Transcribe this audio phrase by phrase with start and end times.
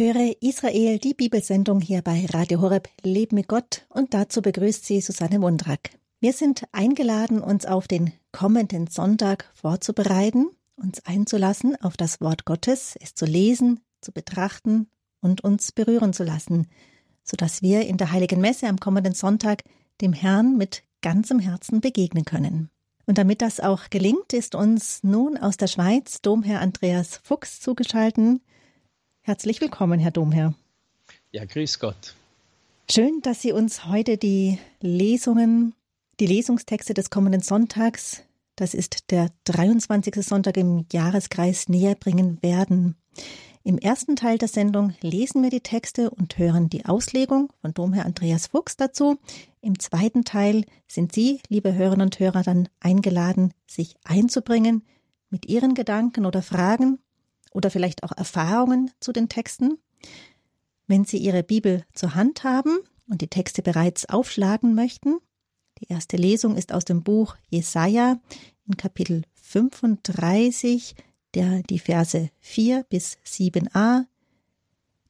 [0.00, 5.02] Höre Israel, die Bibelsendung hier bei Radio Horeb Leben mit Gott und dazu begrüßt sie
[5.02, 5.90] Susanne Mundrak.
[6.20, 12.96] Wir sind eingeladen, uns auf den kommenden Sonntag vorzubereiten, uns einzulassen auf das Wort Gottes,
[12.98, 14.88] es zu lesen, zu betrachten
[15.20, 16.68] und uns berühren zu lassen,
[17.22, 19.64] sodass wir in der Heiligen Messe am kommenden Sonntag
[20.00, 22.70] dem Herrn mit ganzem Herzen begegnen können.
[23.04, 28.40] Und damit das auch gelingt, ist uns nun aus der Schweiz Domherr Andreas Fuchs zugeschaltet.
[29.22, 30.54] Herzlich willkommen, Herr Domherr.
[31.30, 32.14] Ja, grüß Gott.
[32.90, 35.74] Schön, dass Sie uns heute die Lesungen,
[36.18, 38.22] die Lesungstexte des kommenden Sonntags,
[38.56, 40.14] das ist der 23.
[40.26, 42.96] Sonntag im Jahreskreis, näher bringen werden.
[43.62, 48.06] Im ersten Teil der Sendung lesen wir die Texte und hören die Auslegung von Domherr
[48.06, 49.18] Andreas Fuchs dazu.
[49.60, 54.82] Im zweiten Teil sind Sie, liebe Hörerinnen und Hörer, dann eingeladen, sich einzubringen
[55.28, 56.98] mit Ihren Gedanken oder Fragen
[57.50, 59.78] oder vielleicht auch Erfahrungen zu den Texten.
[60.86, 62.78] Wenn Sie Ihre Bibel zur Hand haben
[63.08, 65.18] und die Texte bereits aufschlagen möchten,
[65.80, 68.18] die erste Lesung ist aus dem Buch Jesaja
[68.66, 70.94] in Kapitel 35,
[71.34, 74.04] der die Verse 4 bis 7a.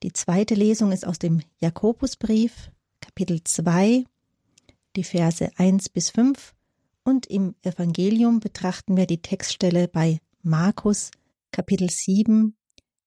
[0.03, 4.05] Die zweite Lesung ist aus dem Jakobusbrief, Kapitel 2,
[4.97, 6.55] die Verse 1 bis 5.
[7.03, 11.11] Und im Evangelium betrachten wir die Textstelle bei Markus
[11.53, 12.57] Kapitel 7,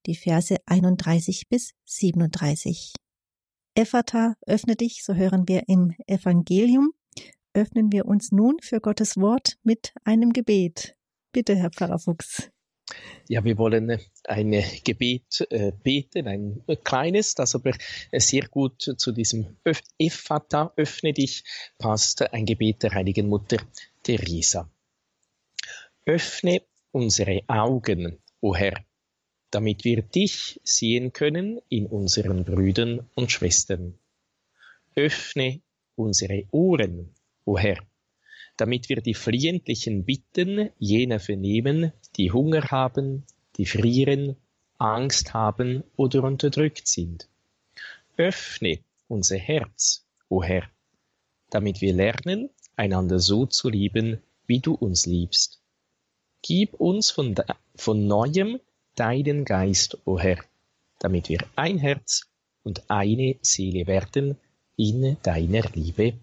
[0.05, 2.93] die Verse 31 bis 37.
[3.73, 6.91] Ephata, öffne dich, so hören wir im Evangelium.
[7.53, 10.97] Öffnen wir uns nun für Gottes Wort mit einem Gebet.
[11.31, 12.49] Bitte, Herr Pfarrer Fuchs.
[13.29, 17.71] Ja, wir wollen ein Gebet äh, beten, ein kleines, das aber
[18.11, 19.55] sehr gut zu diesem
[19.97, 21.45] Ephata, öffne dich,
[21.77, 23.57] passt ein Gebet der Heiligen Mutter
[24.03, 24.69] Teresa.
[26.05, 28.83] Öffne unsere Augen, o Herr,
[29.51, 33.97] damit wir dich sehen können in unseren Brüdern und Schwestern.
[34.95, 35.61] Öffne
[35.95, 37.77] unsere Ohren, o Herr,
[38.57, 43.23] damit wir die fliehendlichen Bitten jener vernehmen, die Hunger haben,
[43.55, 44.35] die frieren,
[44.77, 47.29] Angst haben oder unterdrückt sind.
[48.17, 50.69] Öffne unser Herz, o Herr,
[51.49, 55.61] damit wir lernen, einander so zu lieben, wie du uns liebst.
[56.41, 57.35] Gib uns von,
[57.75, 58.59] von neuem
[58.95, 60.37] deinen Geist, o Herr,
[60.99, 62.27] damit wir ein Herz
[62.63, 64.37] und eine Seele werden
[64.77, 66.13] in deiner Liebe.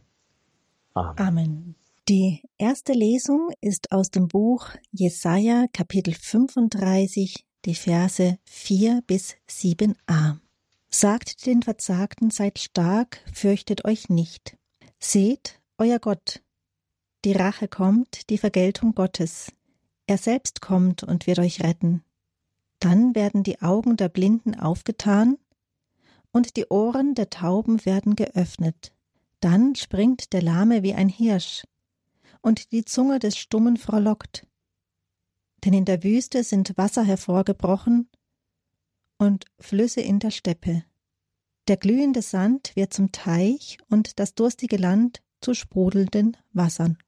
[0.95, 1.19] Amen.
[1.19, 1.75] Amen.
[2.09, 10.39] Die erste Lesung ist aus dem Buch Jesaja, Kapitel 35, die Verse 4 bis 7a.
[10.89, 14.57] Sagt den Verzagten, seid stark, fürchtet euch nicht.
[14.99, 16.43] Seht, euer Gott.
[17.25, 19.53] Die Rache kommt, die Vergeltung Gottes.
[20.11, 22.03] Er selbst kommt und wird euch retten.
[22.81, 25.39] Dann werden die Augen der Blinden aufgetan
[26.33, 28.93] und die Ohren der Tauben werden geöffnet.
[29.39, 31.65] Dann springt der Lahme wie ein Hirsch
[32.41, 34.49] und die Zunge des Stummen frohlockt.
[35.65, 38.09] Denn in der Wüste sind Wasser hervorgebrochen
[39.17, 40.83] und Flüsse in der Steppe.
[41.69, 46.99] Der glühende Sand wird zum Teich und das durstige Land zu sprudelnden Wassern.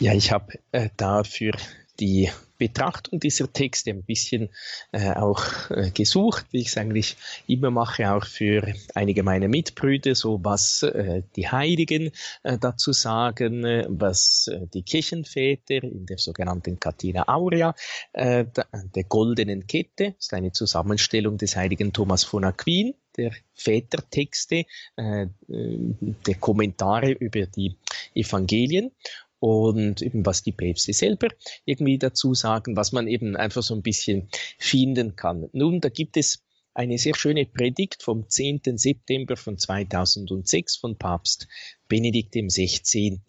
[0.00, 1.52] Ja, ich habe äh, dafür
[2.00, 2.30] die
[2.60, 4.50] Betrachtung dieser Texte ein bisschen
[4.92, 7.16] äh, auch äh, gesucht, wie ich es eigentlich
[7.46, 12.10] immer mache, auch für einige meiner Mitbrüder, so was äh, die Heiligen
[12.42, 17.74] äh, dazu sagen, äh, was äh, die Kirchenväter in der sogenannten Catena Aurea,
[18.14, 24.64] der, der goldenen Kette, ist eine Zusammenstellung des heiligen Thomas von Aquin, der Vätertexte,
[24.96, 27.76] der Kommentare über die
[28.14, 28.92] Evangelien
[29.40, 31.28] und eben was die Päpste selber
[31.64, 34.28] irgendwie dazu sagen, was man eben einfach so ein bisschen
[34.58, 35.48] finden kann.
[35.52, 38.60] Nun, da gibt es eine sehr schöne Predigt vom 10.
[38.76, 41.48] September von 2006 von Papst
[41.88, 43.20] Benedikt XVI.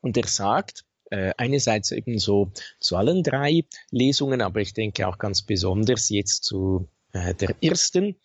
[0.00, 5.18] Und er sagt, äh, einerseits eben so zu allen drei Lesungen, aber ich denke auch
[5.18, 8.16] ganz besonders jetzt zu äh, der ersten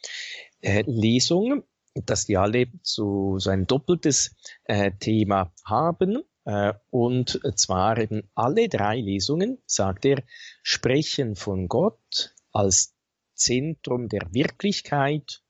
[0.61, 1.63] äh, Lesung,
[2.05, 4.35] dass die alle so, so ein doppeltes
[4.65, 6.23] äh, Thema haben.
[6.49, 10.23] Äh, und zwar eben alle drei Lesungen, sagt er,
[10.63, 12.95] sprechen von Gott als
[13.35, 15.43] Zentrum der Wirklichkeit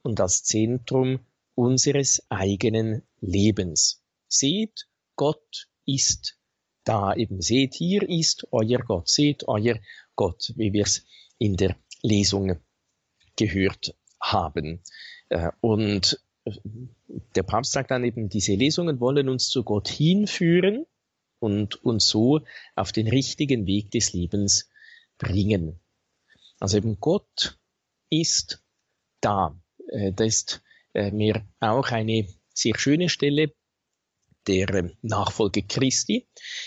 [0.00, 1.20] und als Zentrum
[1.54, 4.02] unseres eigenen Lebens.
[4.26, 6.38] Seht, Gott ist
[6.82, 7.42] da eben.
[7.42, 9.10] Seht, hier ist euer Gott.
[9.10, 9.78] Seht, euer
[10.16, 11.04] Gott, wie wir es
[11.36, 12.58] in der Lesung
[13.36, 14.82] gehört haben.
[15.28, 16.18] Äh, und
[17.34, 20.86] der Papst sagt dann eben, diese Lesungen wollen uns zu Gott hinführen
[21.40, 22.40] und uns so
[22.74, 24.70] auf den richtigen Weg des Lebens
[25.18, 25.80] bringen.
[26.60, 27.58] Also eben Gott
[28.10, 28.64] ist
[29.20, 29.60] da.
[30.12, 30.62] da ist
[30.94, 33.52] mir auch eine sehr schöne Stelle
[34.48, 36.26] der ähm, Nachfolge Christi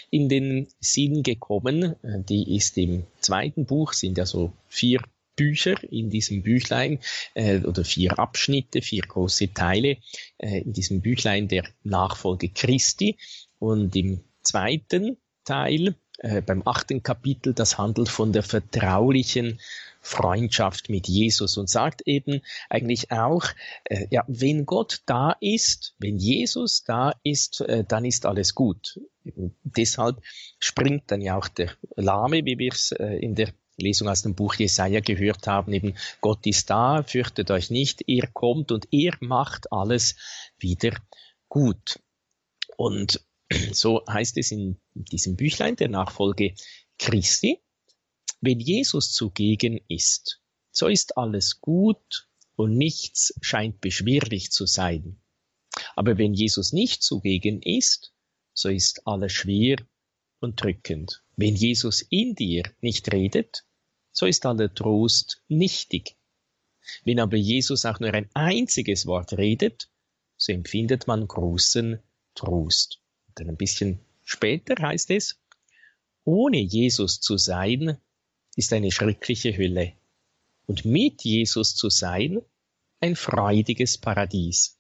[0.10, 1.95] in den Sinn gekommen.
[2.04, 5.01] Die ist im zweiten Buch, sind ja so vier
[5.41, 6.99] Bücher in diesem Büchlein
[7.33, 9.97] äh, oder vier Abschnitte, vier große Teile
[10.38, 13.17] äh, in diesem Büchlein der Nachfolge Christi.
[13.57, 19.59] Und im zweiten Teil, äh, beim achten Kapitel, das handelt von der vertraulichen
[19.99, 23.45] Freundschaft mit Jesus und sagt eben eigentlich auch,
[23.85, 28.99] äh, ja, wenn Gott da ist, wenn Jesus da ist, äh, dann ist alles gut.
[29.25, 30.21] Eben deshalb
[30.59, 34.36] springt dann ja auch der Lahme, wie wir es äh, in der Lesung aus dem
[34.36, 39.16] Buch Jesaja gehört haben, eben Gott ist da, fürchtet euch nicht, er kommt und er
[39.19, 40.16] macht alles
[40.57, 40.95] wieder
[41.50, 42.00] gut.
[42.78, 43.22] Und
[43.72, 46.54] so heißt es in diesem Büchlein der Nachfolge
[46.98, 47.60] Christi,
[48.42, 50.42] wenn Jesus zugegen ist,
[50.72, 55.22] so ist alles gut und nichts scheint beschwerlich zu sein.
[55.95, 58.13] Aber wenn Jesus nicht zugegen ist,
[58.54, 59.77] so ist alles schwer
[60.39, 61.24] und drückend.
[61.36, 63.66] Wenn Jesus in dir nicht redet,
[64.12, 66.16] so ist aller Trost nichtig.
[67.04, 69.90] Wenn aber Jesus auch nur ein einziges Wort redet,
[70.38, 72.00] so empfindet man großen
[72.36, 73.00] Trost.
[73.28, 75.40] Und dann ein bisschen später heißt es,
[76.24, 77.98] ohne Jesus zu sein,
[78.56, 79.94] ist eine schreckliche Hölle.
[80.68, 82.42] Und mit Jesus zu sein,
[83.00, 84.78] ein freudiges Paradies.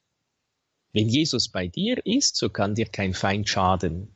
[0.93, 4.09] Wenn Jesus bei dir ist, so kann dir kein Feind schaden.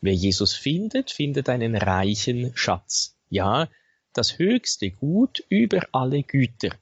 [0.00, 3.16] Wer Jesus findet, findet einen reichen Schatz.
[3.30, 3.68] Ja,
[4.12, 6.76] das höchste Gut über alle Güter.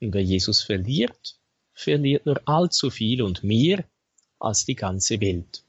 [0.00, 1.38] Und wer Jesus verliert,
[1.74, 3.84] verliert nur allzu viel und mehr
[4.38, 5.64] als die ganze Welt.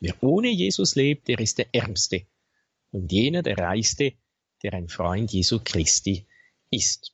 [0.00, 2.26] Wer ohne Jesus lebt, der ist der Ärmste
[2.92, 4.12] und jener der Reichste,
[4.62, 6.26] der ein Freund Jesu Christi
[6.70, 7.13] ist.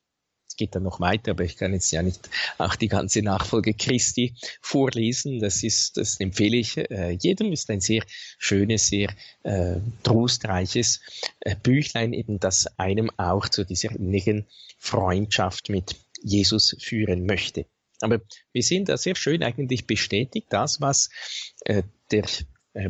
[0.61, 2.29] Geht dann noch weiter, aber ich kann jetzt ja nicht
[2.59, 5.39] auch die ganze Nachfolge Christi vorlesen.
[5.39, 7.51] Das ist, das empfehle ich äh, jedem.
[7.51, 8.03] Ist ein sehr
[8.37, 9.09] schönes, sehr
[9.41, 11.01] äh, trostreiches
[11.39, 14.45] äh, Büchlein, eben das einem auch zu dieser innigen
[14.77, 17.65] Freundschaft mit Jesus führen möchte.
[18.01, 18.21] Aber
[18.53, 21.09] wir sehen da sehr schön eigentlich bestätigt, das, was
[21.65, 21.81] äh,
[22.11, 22.25] der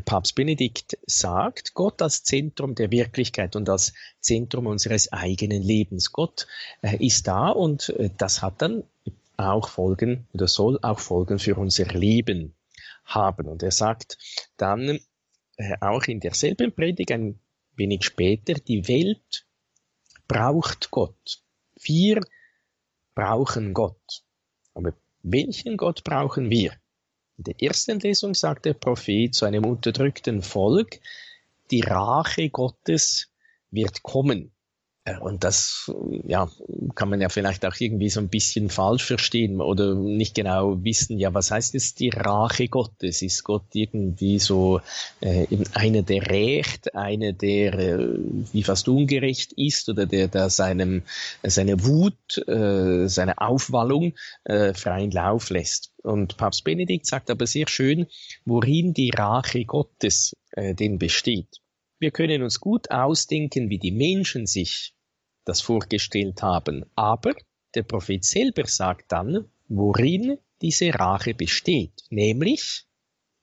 [0.06, 6.12] Papst Benedikt sagt, Gott als Zentrum der Wirklichkeit und als Zentrum unseres eigenen Lebens.
[6.12, 6.48] Gott
[6.82, 8.84] äh, ist da und äh, das hat dann
[9.38, 12.54] auch Folgen oder soll auch Folgen für unser Leben
[13.06, 13.48] haben.
[13.48, 14.18] Und er sagt
[14.58, 15.00] dann
[15.80, 17.40] auch in derselben Predigt ein
[17.76, 19.46] wenig später, die Welt
[20.28, 21.44] braucht Gott.
[21.82, 22.22] Wir
[23.16, 24.24] brauchen Gott.
[24.74, 24.94] Aber
[25.24, 26.74] welchen Gott brauchen wir?
[27.42, 31.00] In der ersten Lesung sagt der Prophet zu einem unterdrückten Volk,
[31.72, 33.32] die Rache Gottes
[33.72, 34.52] wird kommen.
[35.04, 35.92] Äh, und das
[36.26, 36.50] ja,
[36.96, 41.18] kann man ja vielleicht auch irgendwie so ein bisschen falsch verstehen oder nicht genau wissen,
[41.18, 43.22] ja, was heißt jetzt die Rache Gottes?
[43.22, 44.82] Ist Gott irgendwie so
[45.22, 48.18] äh, einer, der rächt, einer, der äh,
[48.54, 51.04] wie fast ungerecht ist oder der da seinem,
[51.44, 54.14] seine Wut, äh, seine Aufwallung
[54.44, 55.92] äh, freien Lauf lässt?
[56.04, 58.08] Und Papst Benedikt sagt aber sehr schön,
[58.46, 61.62] worin die Rache Gottes äh, denn besteht.
[62.02, 64.96] Wir können uns gut ausdenken, wie die Menschen sich
[65.46, 67.36] das vorgestellt haben, aber
[67.76, 72.86] der Prophet selber sagt dann, worin diese Rache besteht, nämlich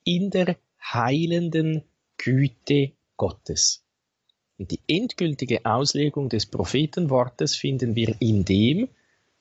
[0.03, 1.85] in der heilenden
[2.17, 3.85] Güte Gottes.
[4.59, 8.89] Und die endgültige Auslegung des Prophetenwortes finden wir in dem,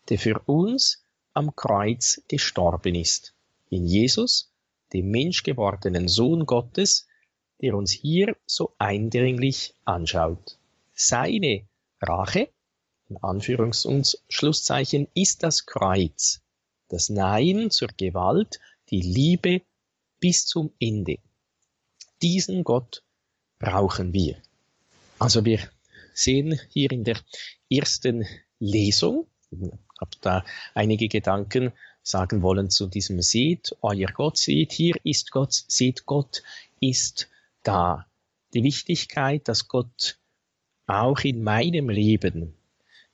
[0.09, 3.33] der für uns am Kreuz gestorben ist,
[3.71, 4.53] in Jesus,
[4.93, 7.06] dem menschgewordenen Sohn Gottes,
[7.61, 10.57] der uns hier so eindringlich anschaut.
[10.93, 11.67] Seine
[12.01, 12.49] Rache,
[13.09, 16.41] in Anführungs- und Schlusszeichen, ist das Kreuz,
[16.89, 18.59] das Nein zur Gewalt,
[18.89, 19.61] die Liebe
[20.19, 21.17] bis zum Ende.
[22.21, 23.03] Diesen Gott
[23.59, 24.37] brauchen wir.
[25.19, 25.59] Also wir
[26.13, 27.17] sehen hier in der
[27.69, 28.25] ersten
[28.59, 31.73] Lesung, ich habe da einige Gedanken
[32.03, 36.43] sagen wollen zu diesem Seht, euer Gott seht, hier ist Gott, seht Gott
[36.79, 37.29] ist
[37.67, 38.05] da.
[38.53, 40.19] Die Wichtigkeit, dass Gott
[40.87, 42.55] auch in meinem Leben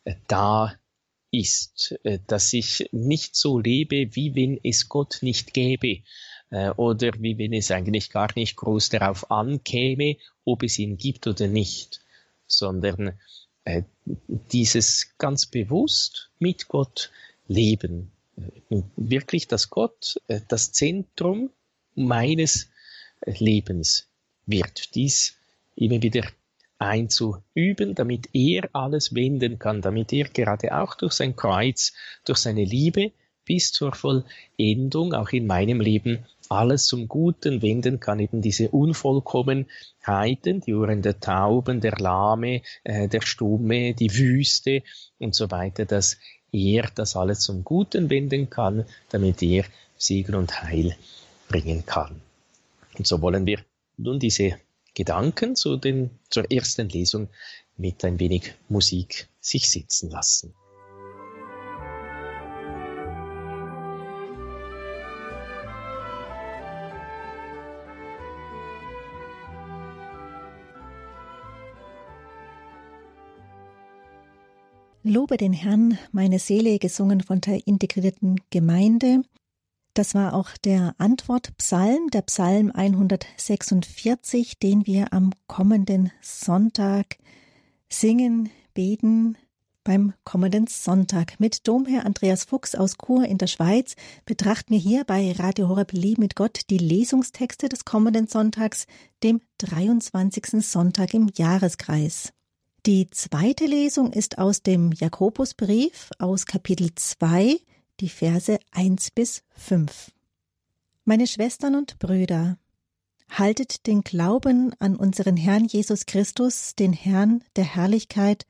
[0.04, 0.76] äh, da
[1.32, 6.04] ist, äh, dass ich nicht so lebe, wie wenn es Gott nicht gäbe
[6.52, 11.28] äh, oder wie wenn es eigentlich gar nicht groß darauf ankäme, ob es ihn gibt
[11.28, 12.02] oder nicht,
[12.48, 13.20] sondern
[14.52, 17.12] dieses ganz bewusst mit Gott
[17.48, 18.12] leben.
[18.98, 20.20] Wirklich, dass Gott
[20.50, 21.50] das Zentrum
[21.96, 22.70] meines
[23.26, 24.10] Lebens
[24.46, 24.96] wird.
[24.96, 25.36] Dies
[25.76, 26.24] immer wieder
[26.80, 31.94] einzuüben, damit er alles wenden kann, damit er gerade auch durch sein Kreuz,
[32.26, 33.12] durch seine Liebe
[33.46, 40.62] bis zur Vollendung auch in meinem Leben alles zum Guten wenden kann, eben diese Unvollkommenheiten,
[40.62, 44.84] die Uhren der Tauben, der Lahme, äh, der Stumme, die Wüste
[45.20, 46.18] und so weiter, dass
[46.52, 49.66] er das alles zum Guten wenden kann, damit er
[49.98, 50.96] Segen und Heil
[51.48, 52.22] bringen kann.
[52.98, 53.60] Und so wollen wir
[53.98, 54.58] nun diese
[54.94, 57.30] Gedanken zu den, zur ersten Lesung
[57.78, 60.54] mit ein wenig Musik sich sitzen lassen.
[75.06, 79.24] Lobe den Herrn, meine Seele, gesungen von der integrierten Gemeinde.
[79.94, 87.18] Das war auch der Antwortpsalm, der Psalm 146, den wir am kommenden Sonntag
[87.90, 89.38] singen, beten,
[89.84, 91.40] beim kommenden Sonntag.
[91.40, 93.96] Mit Domherr Andreas Fuchs aus Chur in der Schweiz
[94.26, 98.88] betrachten wir hier bei Radio Horeb Lieb mit Gott die Lesungstexte des kommenden Sonntags,
[99.22, 100.66] dem 23.
[100.66, 102.34] Sonntag im Jahreskreis.
[102.88, 107.60] Die zweite Lesung ist aus dem Jakobusbrief aus Kapitel 2,
[108.00, 110.12] die Verse 1 bis 5.
[111.06, 112.58] Meine Schwestern und Brüder,
[113.30, 118.46] haltet den Glauben an unseren Herrn Jesus Christus, den Herrn der Herrlichkeit,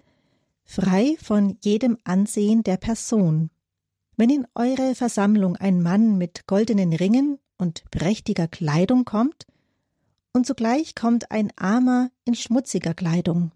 [0.63, 3.49] frei von jedem Ansehen der Person.
[4.15, 9.45] Wenn in eure Versammlung ein Mann mit goldenen Ringen und prächtiger Kleidung kommt,
[10.35, 13.51] und zugleich kommt ein Armer in schmutziger Kleidung,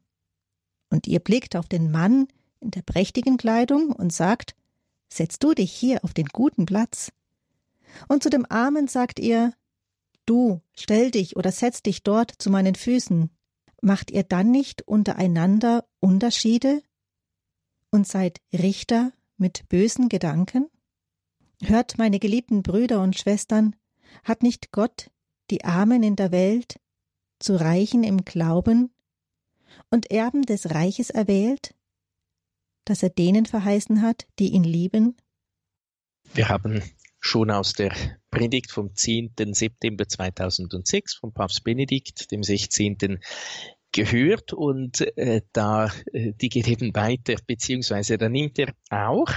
[0.89, 2.27] und ihr blickt auf den Mann
[2.60, 4.56] in der prächtigen Kleidung und sagt,
[5.10, 7.12] Setz du dich hier auf den guten Platz.
[8.08, 9.54] Und zu dem Armen sagt ihr,
[10.26, 13.30] Du, stell dich oder setz dich dort zu meinen Füßen.
[13.82, 16.84] Macht ihr dann nicht untereinander Unterschiede
[17.92, 20.68] und seid Richter mit bösen Gedanken?
[21.64, 23.76] Hört, meine geliebten Brüder und Schwestern,
[24.26, 25.10] hat nicht Gott
[25.50, 26.78] die Armen in der Welt
[27.40, 28.92] zu Reichen im Glauben
[29.90, 31.74] und Erben des Reiches erwählt,
[32.89, 35.15] das er denen verheißen hat, die ihn lieben?
[36.34, 36.82] Wir haben
[37.20, 37.94] schon aus der
[38.29, 39.34] Predigt vom 10.
[39.53, 43.20] September 2006 von Papst Benedikt, dem 16
[43.91, 49.32] gehört und äh, da äh, die geht eben weiter, beziehungsweise da nimmt er auch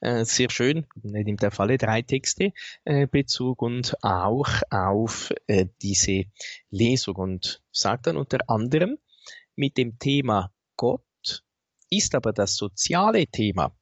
[0.00, 2.52] äh, sehr schön, er nimmt auf alle drei Texte
[2.84, 6.24] äh, Bezug und auch auf äh, diese
[6.70, 8.98] Lesung und sagt dann unter anderem,
[9.56, 11.02] mit dem Thema Gott
[11.90, 13.74] ist aber das soziale Thema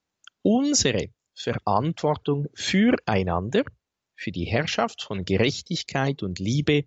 [0.42, 3.64] unsere Verantwortung füreinander,
[4.14, 6.84] für die Herrschaft von Gerechtigkeit und Liebe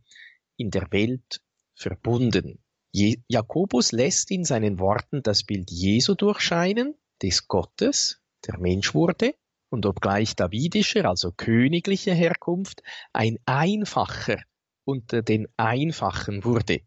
[0.57, 1.41] in der Welt
[1.75, 2.63] verbunden.
[2.91, 9.35] Jakobus lässt in seinen Worten das Bild Jesu durchscheinen, des Gottes, der Mensch wurde,
[9.69, 12.81] und obgleich davidischer, also königlicher Herkunft,
[13.13, 14.41] ein einfacher
[14.85, 16.81] unter den Einfachen wurde,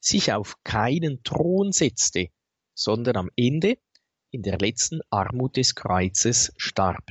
[0.00, 2.28] sich auf keinen Thron setzte,
[2.78, 3.78] sondern am Ende
[4.30, 7.04] in der letzten Armut des Kreuzes starb.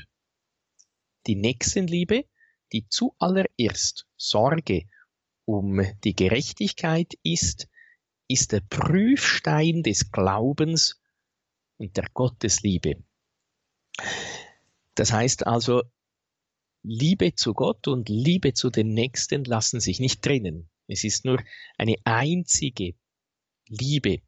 [1.27, 2.25] Die Nächstenliebe,
[2.71, 4.88] die zuallererst Sorge
[5.43, 7.67] um die Gerechtigkeit ist,
[8.29, 11.01] ist der Prüfstein des Glaubens
[11.77, 13.03] und der Gottesliebe.
[14.95, 15.83] Das heißt also,
[16.81, 20.69] Liebe zu Gott und Liebe zu den Nächsten lassen sich nicht trennen.
[20.88, 21.43] Es ist nur
[21.77, 22.95] eine einzige
[23.67, 24.21] Liebe,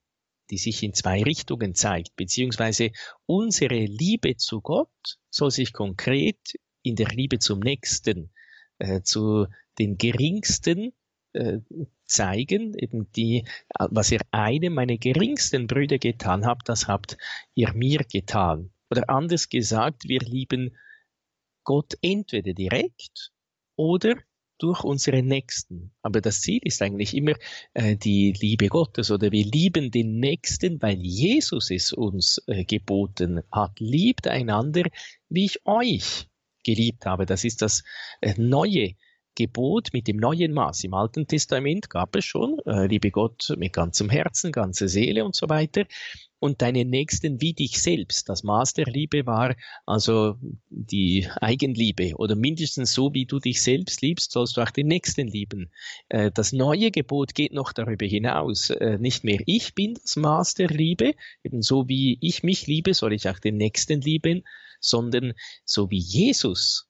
[0.50, 2.92] die sich in zwei Richtungen zeigt, beziehungsweise
[3.26, 6.40] unsere Liebe zu Gott soll sich konkret
[6.82, 8.32] in der Liebe zum Nächsten,
[8.80, 10.94] äh, zu den Geringsten
[11.34, 11.60] äh,
[12.06, 13.46] zeigen, eben die,
[13.78, 17.18] was ihr einem meiner geringsten Brüder getan habt, das habt
[17.54, 18.72] ihr mir getan.
[18.90, 20.76] Oder anders gesagt, wir lieben
[21.64, 23.32] Gott entweder direkt
[23.76, 24.16] oder
[24.60, 25.92] durch unsere Nächsten.
[26.02, 27.34] Aber das Ziel ist eigentlich immer
[27.74, 33.42] äh, die Liebe Gottes oder wir lieben den Nächsten, weil Jesus es uns äh, geboten
[33.52, 33.80] hat.
[33.80, 34.84] Liebt einander,
[35.30, 36.28] wie ich euch
[36.64, 37.26] geliebt habe.
[37.26, 37.84] Das ist das
[38.22, 38.96] äh, neue
[39.40, 40.84] Gebot mit dem neuen Maß.
[40.84, 45.34] Im Alten Testament gab es schon, äh, liebe Gott mit ganzem Herzen, ganze Seele und
[45.34, 45.86] so weiter
[46.40, 48.28] und deinen Nächsten wie dich selbst.
[48.28, 49.56] Das Maß der Liebe war
[49.86, 50.36] also
[50.70, 55.28] die Eigenliebe oder mindestens so, wie du dich selbst liebst, sollst du auch den Nächsten
[55.28, 55.72] lieben.
[56.10, 58.72] Äh, das neue Gebot geht noch darüber hinaus.
[58.72, 61.16] Äh, nicht mehr ich bin das Maß der Liebe,
[61.46, 64.44] eben so wie ich mich liebe, soll ich auch den Nächsten lieben,
[64.82, 65.32] sondern
[65.64, 66.90] so wie Jesus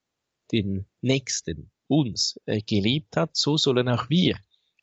[0.51, 4.37] den Nächsten uns äh, geliebt hat, so sollen auch wir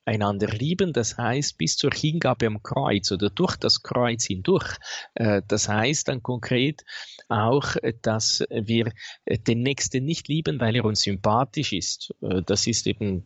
[0.05, 4.77] einander lieben, das heißt bis zur Hingabe am Kreuz oder durch das Kreuz hindurch.
[5.15, 6.85] Äh, das heißt dann konkret
[7.29, 8.93] auch, dass wir
[9.29, 12.15] den Nächsten nicht lieben, weil er uns sympathisch ist.
[12.23, 13.25] Äh, das ist eben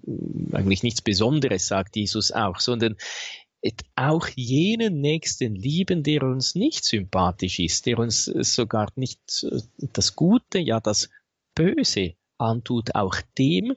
[0.52, 2.96] eigentlich nichts Besonderes, sagt Jesus auch, sondern
[3.94, 9.20] auch jenen Nächsten lieben, der uns nicht sympathisch ist, der uns sogar nicht
[9.78, 11.10] das Gute, ja das
[11.54, 13.76] Böse antut, auch dem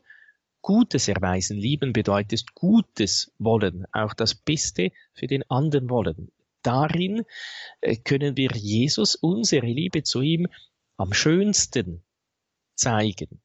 [0.61, 1.57] Gutes erweisen.
[1.57, 6.31] Lieben bedeutet Gutes wollen, auch das Beste für den anderen wollen.
[6.63, 7.23] Darin
[7.81, 10.47] äh, können wir Jesus, unsere Liebe zu ihm,
[10.95, 12.01] am schönsten
[12.75, 13.41] zeigen.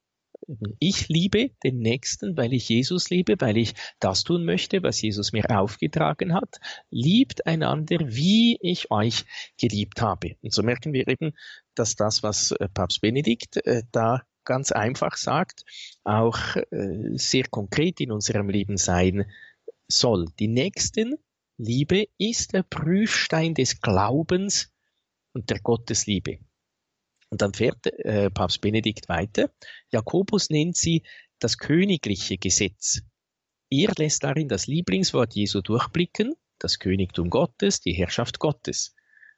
[0.79, 5.33] Ich liebe den Nächsten, weil ich Jesus liebe, weil ich das tun möchte, was Jesus
[5.33, 6.61] mir aufgetragen hat.
[6.91, 9.25] Liebt einander, wie ich euch
[9.61, 10.37] geliebt habe.
[10.41, 11.35] Und so merken wir eben,
[11.75, 15.65] dass das, was äh, Papst Benedikt äh, da ganz einfach sagt,
[16.05, 19.31] auch äh, sehr konkret in unserem Leben sein
[19.87, 20.25] soll.
[20.39, 24.73] Die Nächstenliebe ist der Prüfstein des Glaubens
[25.35, 26.39] und der Gottesliebe.
[27.31, 29.51] Und dann fährt äh, Papst Benedikt weiter.
[29.93, 31.03] Jakobus nennt sie
[31.41, 33.03] das königliche Gesetz.
[33.69, 38.95] Er lässt darin das Lieblingswort Jesu durchblicken, das Königtum Gottes, die Herrschaft Gottes.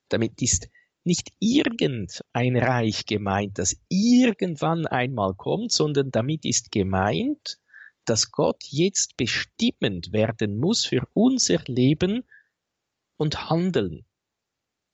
[0.09, 0.69] Damit ist
[1.04, 7.59] nicht irgendein Reich gemeint, das irgendwann einmal kommt, sondern damit ist gemeint,
[8.04, 12.25] dass Gott jetzt bestimmend werden muss für unser Leben
[13.16, 14.04] und Handeln.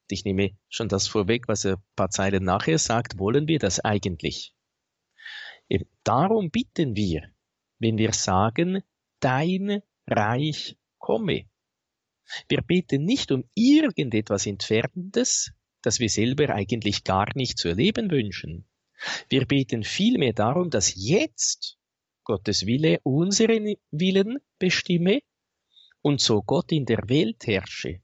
[0.09, 3.81] Ich nehme schon das vorweg, was er ein paar Zeilen nachher sagt, wollen wir das
[3.81, 4.55] eigentlich?
[5.69, 7.31] Eben darum bitten wir,
[7.79, 8.83] wenn wir sagen,
[9.21, 11.49] dein Reich komme.
[12.49, 15.53] Wir beten nicht um irgendetwas Entferntes,
[15.87, 18.67] das wir selber eigentlich gar nicht zu erleben wünschen.
[19.29, 21.79] Wir beten vielmehr darum, dass jetzt
[22.25, 25.23] Gottes Wille unseren Willen bestimme
[26.03, 28.01] und so Gott in der Welt herrsche.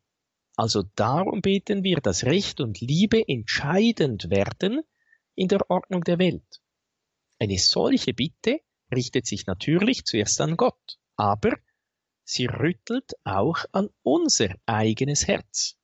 [0.54, 4.82] Also darum beten wir, dass Recht und Liebe entscheidend werden
[5.34, 6.62] in der Ordnung der Welt.
[7.40, 8.60] Eine solche Bitte
[8.94, 11.58] richtet sich natürlich zuerst an Gott, aber
[12.22, 15.76] sie rüttelt auch an unser eigenes Herz.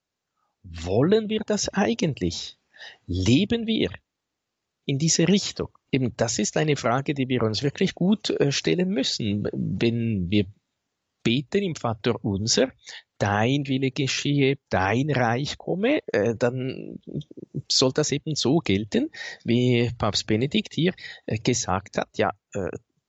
[0.62, 2.58] Wollen wir das eigentlich?
[3.06, 3.90] Leben wir
[4.84, 5.68] in diese Richtung?
[5.90, 9.48] Eben, das ist eine Frage, die wir uns wirklich gut äh, stellen müssen.
[9.52, 10.46] Wenn wir
[11.22, 12.72] beten im Vater unser,
[13.18, 17.00] dein Wille geschehe, dein Reich komme, äh, dann
[17.68, 19.10] soll das eben so gelten,
[19.44, 20.94] wie Papst Benedikt hier
[21.26, 22.32] äh, gesagt hat, ja,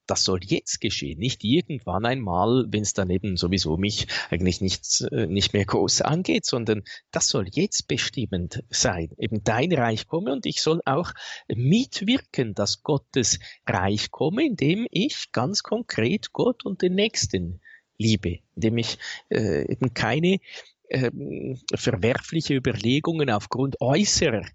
[0.09, 5.01] das soll jetzt geschehen, nicht irgendwann einmal, wenn es dann eben sowieso mich eigentlich nicht,
[5.11, 9.11] äh, nicht mehr groß angeht, sondern das soll jetzt bestimmend sein.
[9.17, 11.13] Eben dein Reich komme und ich soll auch
[11.47, 17.61] mitwirken, dass Gottes Reich komme, indem ich ganz konkret Gott und den Nächsten
[17.99, 18.97] liebe, indem ich
[19.29, 20.39] äh, eben keine
[20.87, 21.11] äh,
[21.75, 24.45] verwerfliche Überlegungen aufgrund äußerer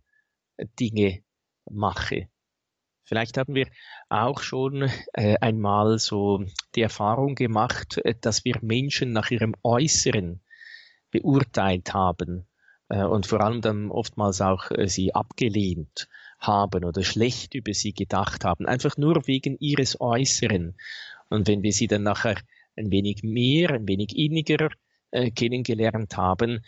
[0.80, 1.22] Dinge
[1.70, 2.28] mache,
[3.04, 3.68] Vielleicht haben wir
[4.08, 10.40] auch schon äh, einmal so die Erfahrung gemacht, äh, dass wir Menschen nach ihrem Äußeren
[11.10, 12.46] beurteilt haben
[12.88, 17.92] äh, und vor allem dann oftmals auch äh, sie abgelehnt haben oder schlecht über sie
[17.92, 20.76] gedacht haben, einfach nur wegen ihres Äußeren.
[21.28, 22.36] Und wenn wir sie dann nachher
[22.76, 24.70] ein wenig mehr, ein wenig inniger
[25.10, 26.64] äh, kennengelernt haben,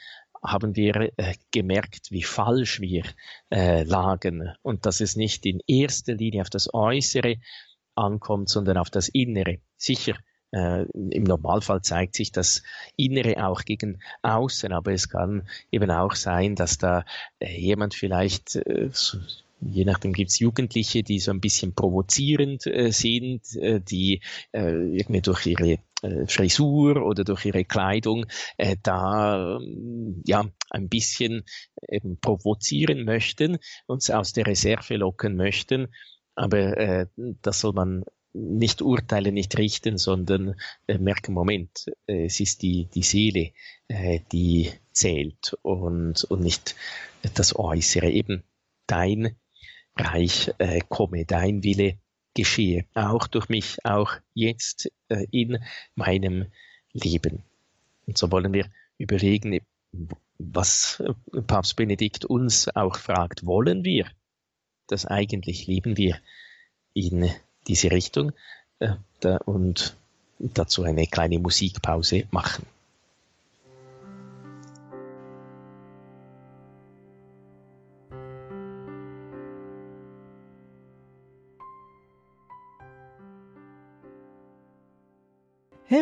[0.47, 3.05] haben wir äh, gemerkt, wie falsch wir
[3.51, 7.37] äh, lagen und dass es nicht in erster Linie auf das Äußere
[7.95, 9.59] ankommt, sondern auf das Innere.
[9.77, 10.15] Sicher,
[10.53, 12.63] äh, im Normalfall zeigt sich das
[12.97, 17.05] Innere auch gegen Außen, aber es kann eben auch sein, dass da
[17.39, 19.19] äh, jemand vielleicht äh, so,
[19.61, 24.21] Je nachdem gibt's Jugendliche, die so ein bisschen provozierend äh, sind, äh, die
[24.53, 25.79] äh, irgendwie durch ihre
[26.27, 29.59] Frisur oder durch ihre Kleidung äh, da
[30.25, 31.45] ja ein bisschen
[31.89, 35.89] eben provozieren möchten, uns aus der Reserve locken möchten.
[36.35, 38.05] Aber äh, das soll man
[38.37, 40.55] nicht urteilen, nicht richten, sondern
[40.87, 43.53] äh, merken, Moment, äh, es ist die, die Seele,
[43.89, 46.77] äh, die zählt und, und nicht
[47.35, 48.11] das Äußere.
[48.11, 48.45] Eben
[48.87, 49.37] dein
[49.97, 51.99] Reich äh, komme, dein Wille
[52.37, 55.59] geschehe, auch durch mich, auch jetzt äh, in
[55.95, 56.47] meinem
[56.93, 57.43] Leben.
[58.07, 58.67] Und so wollen wir
[58.99, 59.61] überlegen,
[60.39, 61.03] was
[61.47, 64.07] Papst Benedikt uns auch fragt, wollen wir
[64.87, 66.19] das eigentlich, lieben wir
[66.95, 67.29] in
[67.67, 68.33] diese Richtung
[68.79, 69.97] äh, da, und
[70.39, 72.67] dazu eine kleine Musikpause machen.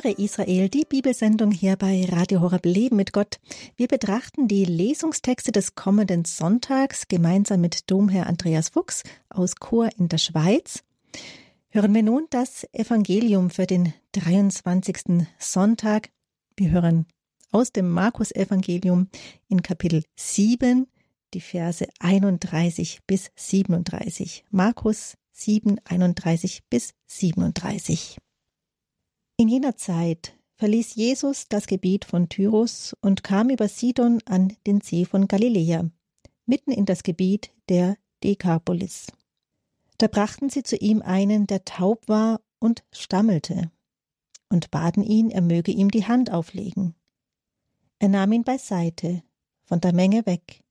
[0.05, 3.40] Höre Israel, die Bibelsendung hier bei Radio Horeb Leben mit Gott.
[3.75, 10.09] Wir betrachten die Lesungstexte des kommenden Sonntags gemeinsam mit Domherr Andreas Fuchs aus Chor in
[10.09, 10.85] der Schweiz.
[11.71, 15.27] Hören wir nun das Evangelium für den 23.
[15.38, 16.11] Sonntag.
[16.55, 17.07] Wir hören
[17.51, 19.09] aus dem Markus-Evangelium
[19.49, 20.87] in Kapitel 7,
[21.33, 24.45] die Verse 31 bis 37.
[24.51, 28.19] Markus 7, 31 bis 37.
[29.37, 34.81] In jener Zeit verließ Jesus das Gebiet von Tyrus und kam über Sidon an den
[34.81, 35.90] See von Galiläa,
[36.47, 39.09] mitten in das Gebiet der Dekapolis.
[39.99, 43.73] Da brachten sie zu ihm einen, der taub war und stammelte,
[44.51, 46.94] und baten ihn, er möge ihm die Hand auflegen.
[47.99, 49.25] Er nahm ihn beiseite,
[49.64, 50.62] von der Menge weg,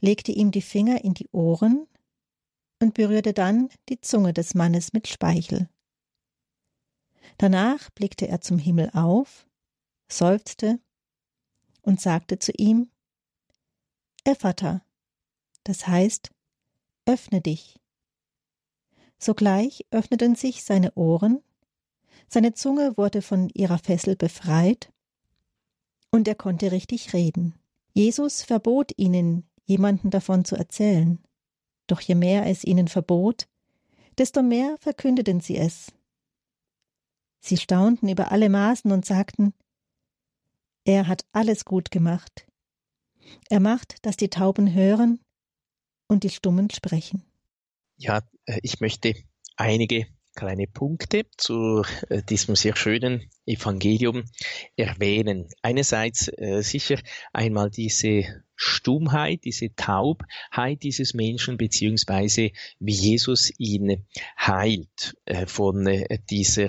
[0.00, 1.86] legte ihm die Finger in die Ohren
[2.80, 5.68] und berührte dann die Zunge des Mannes mit Speichel.
[7.38, 9.46] Danach blickte er zum Himmel auf,
[10.08, 10.80] seufzte
[11.82, 12.90] und sagte zu ihm,
[14.24, 14.84] Ephata,
[15.62, 16.30] das heißt,
[17.06, 17.78] öffne dich.
[19.18, 21.40] Sogleich öffneten sich seine Ohren,
[22.28, 24.92] seine Zunge wurde von ihrer Fessel befreit,
[26.10, 27.54] und er konnte richtig reden.
[27.92, 31.22] Jesus verbot ihnen, jemanden davon zu erzählen.
[31.86, 33.46] Doch je mehr es ihnen verbot,
[34.16, 35.92] desto mehr verkündeten sie es
[37.40, 39.54] Sie staunten über alle Maßen und sagten,
[40.84, 42.46] er hat alles gut gemacht.
[43.50, 45.20] Er macht, dass die Tauben hören
[46.08, 47.24] und die Stummen sprechen.
[47.96, 49.14] Ja, äh, ich möchte
[49.56, 54.24] einige kleine Punkte zu äh, diesem sehr schönen Evangelium
[54.76, 55.48] erwähnen.
[55.62, 56.98] Einerseits äh, sicher
[57.32, 64.06] einmal diese Stummheit, diese Taubheit dieses Menschen, beziehungsweise wie Jesus ihn
[64.40, 65.14] heilt
[65.46, 65.88] von
[66.28, 66.68] dieser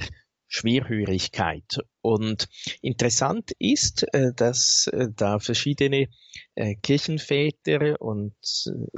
[0.50, 1.80] Schwerhörigkeit.
[2.02, 2.50] Und
[2.82, 6.10] interessant ist, äh, dass äh, da verschiedene
[6.56, 8.34] äh, Kirchenväter und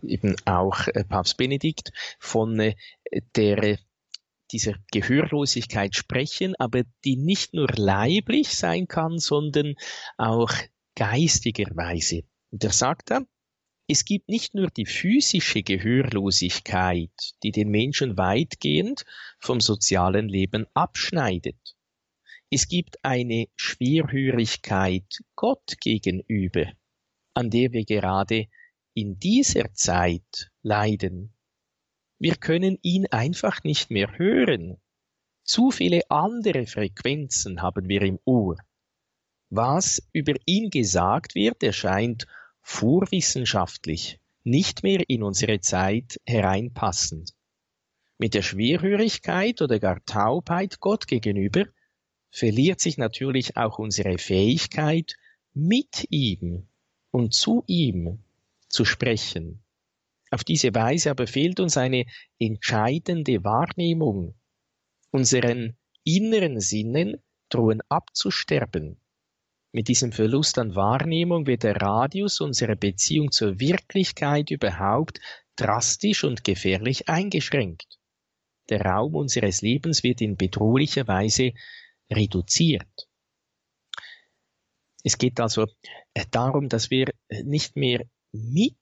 [0.01, 2.73] eben auch Papst Benedikt von
[3.35, 3.77] der
[4.51, 9.75] dieser Gehörlosigkeit sprechen, aber die nicht nur leiblich sein kann, sondern
[10.17, 10.51] auch
[10.95, 12.23] geistigerweise.
[12.49, 13.21] Und er sagt da,
[13.91, 17.11] es gibt nicht nur die physische Gehörlosigkeit,
[17.43, 19.03] die den Menschen weitgehend
[19.37, 21.75] vom sozialen Leben abschneidet.
[22.49, 26.71] Es gibt eine Schwerhörigkeit Gott gegenüber,
[27.33, 28.47] an der wir gerade
[28.93, 31.33] in dieser Zeit leiden.
[32.17, 34.77] Wir können ihn einfach nicht mehr hören.
[35.43, 38.55] Zu viele andere Frequenzen haben wir im Ohr.
[39.49, 42.25] Was über ihn gesagt wird, erscheint
[42.61, 47.33] vorwissenschaftlich, nicht mehr in unsere Zeit hereinpassend.
[48.17, 51.65] Mit der Schwerhörigkeit oder gar Taubheit Gott gegenüber
[52.29, 55.15] verliert sich natürlich auch unsere Fähigkeit,
[55.53, 56.67] mit ihm
[57.11, 58.19] und zu ihm
[58.69, 59.63] zu sprechen.
[60.29, 62.05] Auf diese Weise aber fehlt uns eine
[62.39, 64.35] entscheidende Wahrnehmung.
[65.11, 67.17] Unseren inneren Sinnen
[67.49, 69.00] drohen abzusterben.
[69.73, 75.19] Mit diesem Verlust an Wahrnehmung wird der Radius unserer Beziehung zur Wirklichkeit überhaupt
[75.55, 77.99] drastisch und gefährlich eingeschränkt.
[78.69, 81.53] Der Raum unseres Lebens wird in bedrohlicher Weise
[82.09, 83.07] reduziert.
[85.03, 85.67] Es geht also
[86.13, 88.75] äh, darum, dass wir äh, nicht mehr mit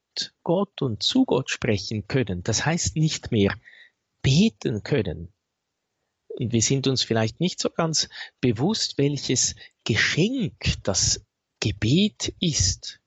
[0.43, 2.43] Gott und zu Gott sprechen können.
[2.43, 3.55] Das heißt nicht mehr
[4.21, 5.33] beten können.
[6.39, 8.07] Wir sind uns vielleicht nicht so ganz
[8.39, 11.25] bewusst, welches Geschenk das
[11.59, 13.01] Gebet ist.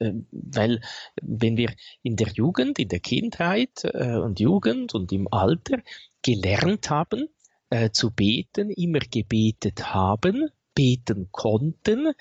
[0.00, 0.80] Ähm, weil
[1.20, 5.82] wenn wir in der Jugend, in der Kindheit äh, und Jugend und im Alter
[6.22, 7.28] gelernt haben
[7.70, 12.12] äh, zu beten, immer gebetet haben, beten konnten,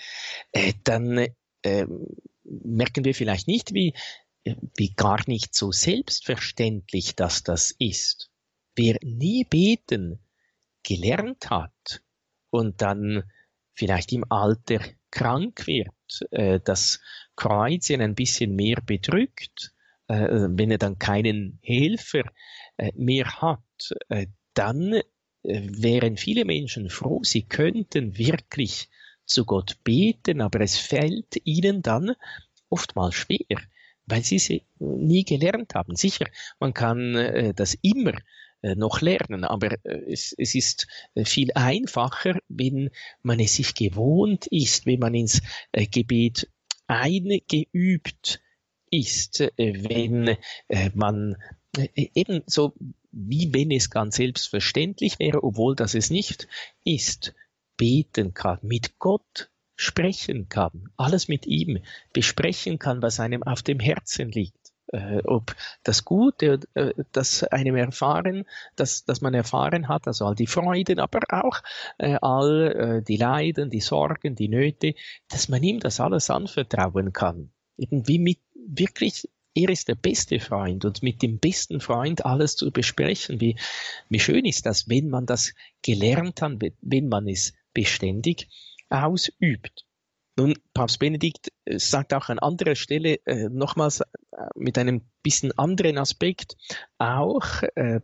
[0.51, 1.27] äh, dann
[2.43, 3.93] merken wir vielleicht nicht, wie,
[4.77, 8.31] wie gar nicht so selbstverständlich dass das ist.
[8.75, 10.19] Wer nie beten
[10.87, 12.01] gelernt hat
[12.49, 13.23] und dann
[13.73, 14.79] vielleicht im Alter
[15.11, 15.89] krank wird,
[16.31, 16.99] äh, das
[17.35, 19.73] Kreuz ein bisschen mehr bedrückt,
[20.07, 22.23] äh, wenn er dann keinen Helfer
[22.77, 25.03] äh, mehr hat, äh, dann äh,
[25.43, 28.89] wären viele Menschen froh, sie könnten wirklich
[29.25, 32.13] zu Gott beten, aber es fällt ihnen dann
[32.69, 33.61] oftmals schwer,
[34.05, 35.95] weil sie sie nie gelernt haben.
[35.95, 36.27] Sicher,
[36.59, 38.13] man kann äh, das immer
[38.61, 39.43] noch lernen.
[39.43, 42.89] Aber äh, es, es ist äh, viel einfacher, wenn
[43.21, 45.41] man es sich gewohnt ist, wenn man ins
[45.73, 46.49] Gebet
[46.87, 48.41] eingeübt
[48.89, 50.37] ist, wenn
[50.93, 51.35] man
[51.75, 52.73] eben so,
[53.11, 56.47] wie wenn es ganz selbstverständlich wäre, obwohl das es nicht
[56.85, 57.35] ist,
[57.75, 61.79] beten kann, mit Gott sprechen kann, alles mit ihm
[62.11, 64.56] besprechen kann, was einem auf dem Herzen liegt.
[64.87, 68.45] Äh, ob das Gute, äh, das einem erfahren,
[68.75, 71.61] das, das man erfahren hat, also all die Freuden, aber auch
[71.97, 74.93] äh, all äh, die Leiden, die Sorgen, die Nöte,
[75.29, 77.51] dass man ihm das alles anvertrauen kann.
[77.77, 82.55] Eben wie mit wirklich er ist der beste Freund und mit dem besten Freund alles
[82.55, 83.41] zu besprechen.
[83.41, 83.57] Wie,
[84.07, 88.47] wie schön ist das, wenn man das gelernt hat, wenn man es beständig
[88.89, 89.87] ausübt.
[90.37, 94.03] Nun, Papst Benedikt äh, sagt auch an anderer Stelle äh, nochmals
[94.55, 96.57] mit einem bisschen anderen Aspekt
[96.97, 98.01] auch äh,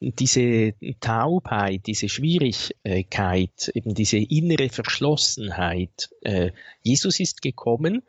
[0.00, 6.10] diese Taubheit, diese Schwierigkeit, eben diese innere Verschlossenheit.
[6.22, 8.02] Äh, Jesus ist gekommen,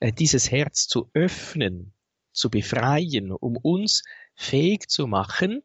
[0.00, 1.94] äh, dieses Herz zu öffnen,
[2.32, 4.02] zu befreien, um uns
[4.34, 5.62] fähig zu machen,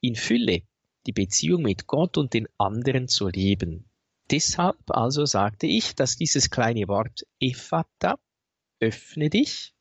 [0.00, 0.62] in Fülle
[1.06, 3.88] die Beziehung mit Gott und den anderen zu leben.
[4.30, 8.18] Deshalb also sagte ich, dass dieses kleine Wort Ephata,
[8.80, 9.72] öffne dich,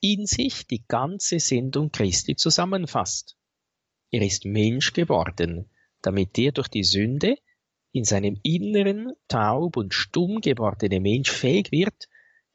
[0.00, 3.36] in sich die ganze Sendung Christi zusammenfasst.
[4.10, 5.70] Er ist Mensch geworden,
[6.02, 7.36] damit der durch die Sünde
[7.92, 12.08] in seinem Inneren taub und stumm gewordene Mensch fähig wird,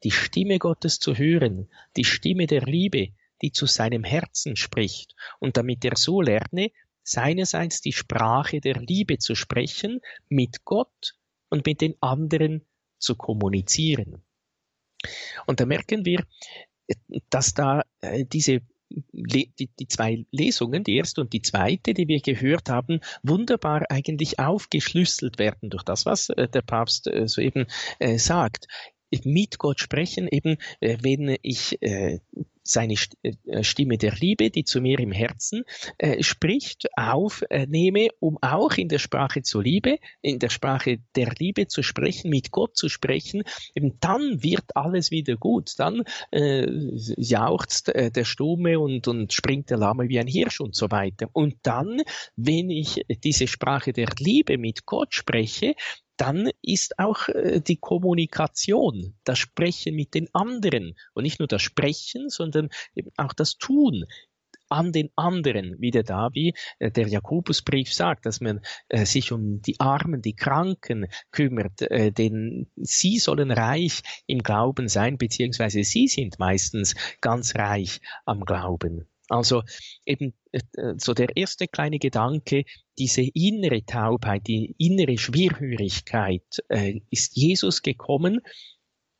[0.04, 3.08] die Stimme Gottes zu hören, die Stimme der Liebe,
[3.42, 9.18] die zu seinem Herzen spricht, und damit er so lerne, seinerseits die Sprache der Liebe
[9.18, 11.16] zu sprechen, mit Gott
[11.48, 12.66] und mit den anderen
[12.98, 14.22] zu kommunizieren.
[15.46, 16.26] Und da merken wir,
[17.30, 18.60] dass da äh, diese
[19.12, 24.40] die, die zwei Lesungen, die erste und die zweite, die wir gehört haben, wunderbar eigentlich
[24.40, 27.66] aufgeschlüsselt werden durch das, was äh, der Papst äh, soeben
[28.16, 28.66] sagt.
[29.24, 32.18] Mit Gott sprechen, eben äh, wenn ich äh,
[32.70, 35.64] seine äh, Stimme der Liebe, die zu mir im Herzen
[35.98, 41.66] äh, spricht, aufnehme, um auch in der Sprache zur Liebe, in der Sprache der Liebe
[41.66, 43.42] zu sprechen, mit Gott zu sprechen,
[43.74, 45.78] eben dann wird alles wieder gut.
[45.78, 46.66] Dann äh,
[47.16, 51.28] jauchzt äh, der Stumme und, und springt der Lahme wie ein Hirsch und so weiter.
[51.32, 52.02] Und dann,
[52.36, 55.74] wenn ich diese Sprache der Liebe mit Gott spreche,
[56.20, 60.94] dann ist auch äh, die Kommunikation, das Sprechen mit den anderen.
[61.14, 64.04] Und nicht nur das Sprechen, sondern eben auch das Tun
[64.68, 65.80] an den anderen.
[65.80, 70.36] Wieder da, wie äh, der Jakobusbrief sagt, dass man äh, sich um die Armen, die
[70.36, 78.00] Kranken kümmert, denn sie sollen reich im Glauben sein, beziehungsweise sie sind meistens ganz reich
[78.26, 79.09] am Glauben.
[79.30, 79.62] Also
[80.04, 80.60] eben äh,
[80.98, 82.64] so der erste kleine Gedanke,
[82.98, 88.40] diese innere Taubheit, die innere Schwerhörigkeit, äh, ist Jesus gekommen,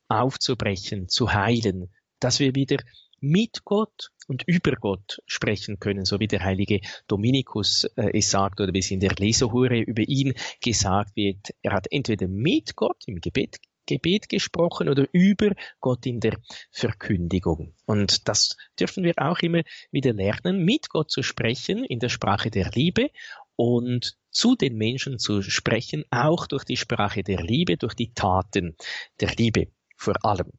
[0.09, 2.79] aufzubrechen, zu heilen, dass wir wieder
[3.20, 8.61] mit Gott und über Gott sprechen können, so wie der heilige Dominikus äh, es sagt
[8.61, 11.51] oder wie es in der Lesehure über ihn gesagt wird.
[11.62, 13.59] Er hat entweder mit Gott im Gebet
[13.94, 16.38] Gebet gesprochen oder über Gott in der
[16.70, 17.74] Verkündigung.
[17.87, 22.50] Und das dürfen wir auch immer wieder lernen, mit Gott zu sprechen in der Sprache
[22.50, 23.11] der Liebe
[23.57, 28.76] und zu den Menschen zu sprechen, auch durch die Sprache der Liebe, durch die Taten
[29.18, 30.53] der Liebe vor allem.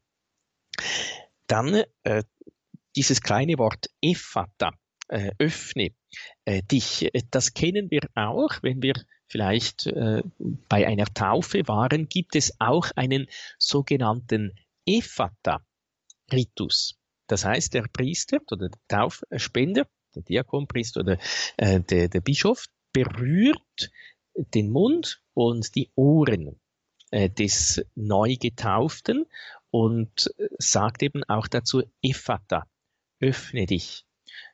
[1.47, 2.23] Dann äh,
[2.95, 4.71] dieses kleine Wort Ephata,
[5.07, 5.91] äh, öffne
[6.45, 8.93] äh, dich, das kennen wir auch, wenn wir
[9.31, 10.21] vielleicht äh,
[10.67, 14.51] bei einer Taufe waren, gibt es auch einen sogenannten
[14.85, 15.61] Ephata-Ritus.
[17.27, 21.17] Das heißt, der Priester oder der Taufspender, der Diakonpriester oder
[21.55, 23.91] äh, der, der Bischof berührt
[24.35, 26.59] den Mund und die Ohren
[27.11, 29.27] äh, des Neugetauften
[29.69, 32.67] und sagt eben auch dazu Ephata,
[33.21, 34.05] öffne dich.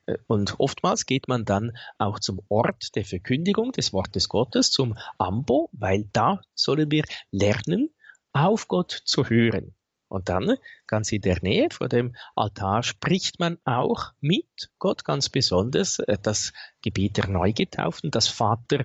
[0.08, 4.96] Äh, und oftmals geht man dann auch zum Ort der Verkündigung des Wortes Gottes, zum
[5.18, 7.90] Ambo, weil da sollen wir lernen,
[8.32, 9.74] auf Gott zu hören.
[10.08, 15.28] Und dann, ganz in der Nähe vor dem Altar, spricht man auch mit Gott ganz
[15.28, 18.84] besonders äh, das Gebet der Neugetauften, das Vater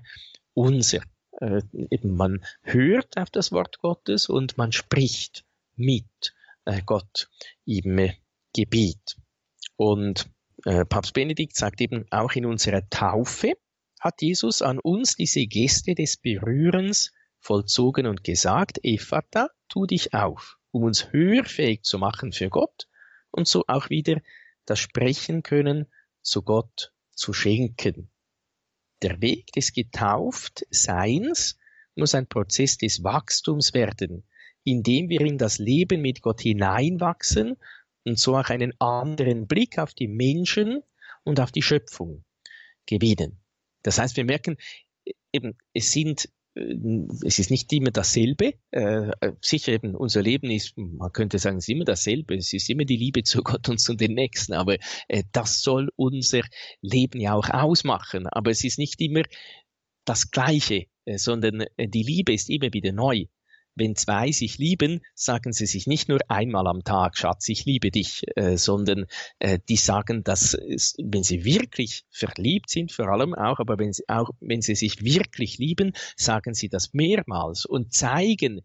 [0.54, 1.02] unser.
[1.40, 6.34] Äh, eben man hört auf das Wort Gottes und man spricht mit
[6.86, 7.30] Gott
[7.66, 8.10] im
[8.54, 9.18] Gebet.
[9.76, 10.30] Und
[10.66, 13.54] äh, Papst Benedikt sagt eben auch in unserer Taufe
[14.00, 20.58] hat Jesus an uns diese Geste des Berührens vollzogen und gesagt, Ephata, tu dich auf,
[20.72, 22.88] um uns hörfähig zu machen für Gott
[23.32, 24.22] und so auch wieder
[24.66, 25.88] das Sprechen können
[26.22, 28.10] zu Gott zu schenken.
[29.02, 31.58] Der Weg des Getauftseins
[31.96, 34.28] muss ein Prozess des Wachstums werden,
[34.64, 37.58] indem wir in das Leben mit Gott hineinwachsen
[38.06, 40.82] und so auch einen anderen Blick auf die Menschen
[41.24, 42.24] und auf die Schöpfung
[42.86, 43.40] gewinnen.
[43.84, 44.58] Das heißt, wir merken
[45.32, 48.54] eben, es sind es ist nicht immer dasselbe.
[48.72, 49.12] Äh,
[49.42, 52.36] sicher eben, unser Leben ist, man könnte sagen, es ist immer dasselbe.
[52.36, 54.54] Es ist immer die Liebe zu Gott und zu den Nächsten.
[54.54, 56.42] Aber äh, das soll unser
[56.82, 58.28] Leben ja auch ausmachen.
[58.28, 59.24] Aber es ist nicht immer
[60.06, 63.26] das Gleiche, äh, sondern äh, die Liebe ist immer wieder neu
[63.76, 67.92] wenn zwei sich lieben, sagen sie sich nicht nur einmal am Tag, Schatz, ich liebe
[67.92, 69.06] dich, äh, sondern
[69.40, 74.04] äh, die sagen das, wenn sie wirklich verliebt sind, vor allem auch, aber wenn sie
[74.08, 78.62] auch, wenn sie sich wirklich lieben, sagen sie das mehrmals und zeigen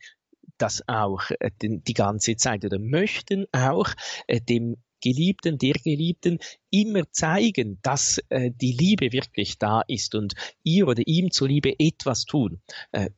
[0.59, 3.91] das auch äh, die ganze Zeit oder möchten auch
[4.27, 6.39] äh, dem Geliebten, der Geliebten
[6.71, 12.25] immer zeigen, dass äh, die Liebe wirklich da ist und ihr oder ihm zuliebe etwas
[12.25, 12.61] tun,
[12.93, 13.11] äh,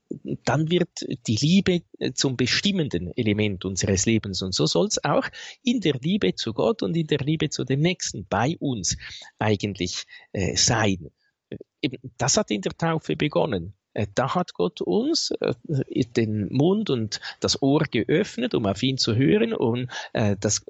[0.45, 4.43] dann wird die Liebe äh, zum bestimmenden Element unseres Lebens.
[4.43, 5.27] Und so soll es auch
[5.63, 8.97] in der Liebe zu Gott und in der Liebe zu den Nächsten bei uns
[9.39, 11.11] eigentlich äh, sein.
[11.83, 13.75] Eben, das hat in der Taufe begonnen.
[13.93, 15.55] Äh, da hat Gott uns äh,
[16.17, 20.65] den Mund und das Ohr geöffnet, um auf ihn zu hören und äh, das,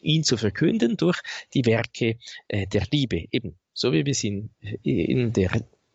[0.00, 1.20] ihn zu verkünden durch
[1.54, 2.18] die Werke
[2.50, 3.26] der Liebe.
[3.30, 4.50] Eben, so wie wir es in,
[4.82, 5.50] in der,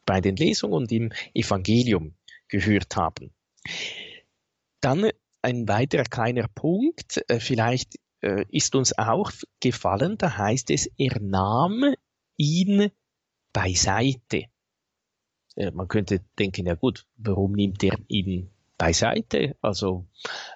[0.06, 2.14] bei den Lesungen und im Evangelium
[2.48, 3.32] gehört haben.
[4.82, 5.10] Dann
[5.42, 7.96] ein weiterer kleiner Punkt, vielleicht
[8.50, 11.94] ist uns auch gefallen, da heißt es, er nahm
[12.38, 12.92] ihn
[13.54, 14.46] beiseite.
[15.56, 19.56] Äh, man könnte denken, ja gut, warum nimmt er ihn beiseite?
[19.62, 20.06] Also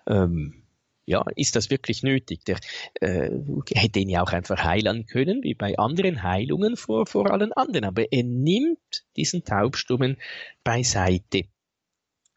[0.07, 0.65] ähm,
[1.05, 2.43] ja, ist das wirklich nötig?
[2.45, 2.57] Der
[2.99, 3.29] äh,
[3.73, 7.85] hätte ihn ja auch einfach heilen können, wie bei anderen Heilungen vor, vor allen anderen.
[7.85, 10.17] Aber er nimmt diesen Taubstummen
[10.63, 11.43] beiseite.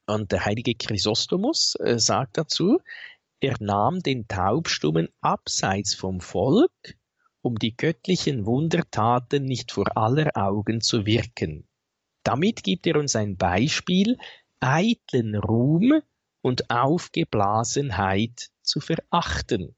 [0.06, 2.80] Und der heilige Chrysostomus äh, sagt dazu,
[3.40, 6.96] er nahm den Taubstummen abseits vom Volk,
[7.40, 11.67] um die göttlichen Wundertaten nicht vor aller Augen zu wirken.
[12.28, 14.18] Damit gibt er uns ein Beispiel,
[14.60, 16.02] eitlen Ruhm
[16.42, 19.74] und Aufgeblasenheit zu verachten.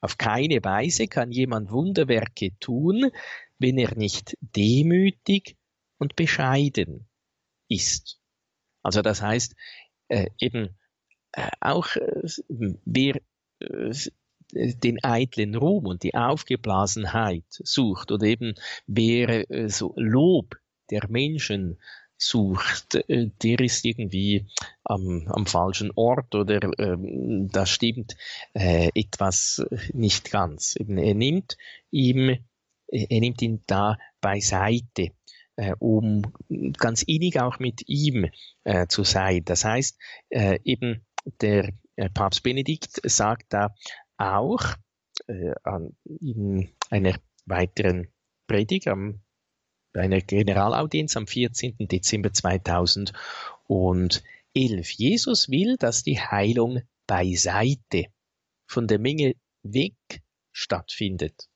[0.00, 3.10] Auf keine Weise kann jemand Wunderwerke tun,
[3.58, 5.56] wenn er nicht demütig
[5.98, 7.08] und bescheiden
[7.68, 8.20] ist.
[8.84, 9.56] Also das heißt,
[10.06, 10.78] äh, eben
[11.32, 12.22] äh, auch äh,
[12.84, 13.20] wer
[13.58, 13.94] äh,
[14.52, 18.54] den eitlen Ruhm und die Aufgeblasenheit sucht oder eben
[18.86, 20.54] wer äh, so Lob
[20.90, 21.78] der Menschen
[22.16, 24.46] sucht, äh, der ist irgendwie
[24.84, 28.16] am, am falschen Ort oder ähm, da stimmt
[28.54, 30.76] äh, etwas nicht ganz.
[30.76, 31.56] Er nimmt
[31.90, 32.38] ihm,
[32.88, 35.10] er nimmt ihn da beiseite,
[35.56, 36.22] äh, um
[36.78, 38.30] ganz innig auch mit ihm
[38.64, 39.42] äh, zu sein.
[39.44, 39.98] Das heißt,
[40.30, 41.04] äh, eben
[41.40, 43.74] der äh, Papst Benedikt sagt da
[44.16, 44.62] auch
[45.26, 45.54] äh,
[46.20, 48.08] in einer weiteren
[48.46, 49.20] Predigt am
[49.96, 51.76] einer Generalaudienz am 14.
[51.80, 53.12] Dezember 2011.
[54.54, 58.06] Jesus will, dass die Heilung beiseite
[58.66, 59.94] von der Menge weg
[60.52, 61.48] stattfindet.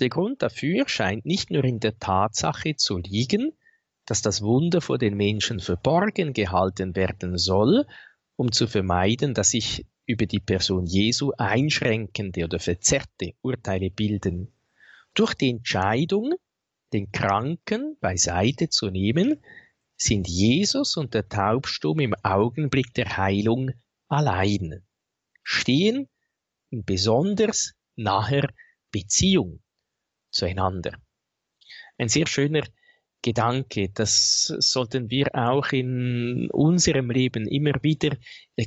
[0.00, 3.52] Der Grund dafür scheint nicht nur in der Tatsache zu liegen,
[4.06, 7.86] dass das Wunder vor den Menschen verborgen gehalten werden soll,
[8.36, 14.52] um zu vermeiden, dass sich über die Person Jesu einschränkende oder verzerrte Urteile bilden.
[15.14, 16.34] Durch die Entscheidung,
[16.92, 19.42] den Kranken beiseite zu nehmen,
[19.96, 23.70] sind Jesus und der Taubstumm im Augenblick der Heilung
[24.08, 24.84] allein,
[25.42, 26.08] stehen
[26.70, 28.48] in besonders naher
[28.90, 29.62] Beziehung
[30.30, 30.98] zueinander.
[31.98, 32.66] Ein sehr schöner
[33.22, 38.16] Gedanke, das sollten wir auch in unserem Leben immer wieder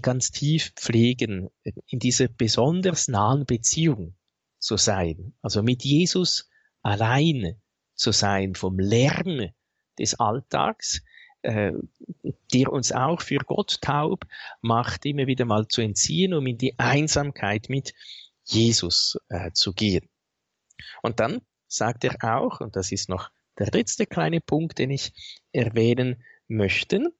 [0.02, 1.50] ganz tief pflegen,
[1.88, 4.16] in dieser besonders nahen Beziehung
[4.60, 6.50] zu sein, also mit Jesus
[6.82, 7.62] allein
[7.96, 9.50] zu sein, vom Lärm
[9.98, 11.02] des Alltags,
[11.42, 11.74] äh,
[12.54, 14.26] der uns auch für Gott taub
[14.62, 17.94] macht, immer wieder mal zu entziehen, um in die Einsamkeit mit
[18.44, 20.10] Jesus äh, zu gehen.
[21.02, 25.14] Und dann sagt er auch, und das ist noch der letzte kleine Punkt, den ich
[25.52, 27.14] erwähnen möchte,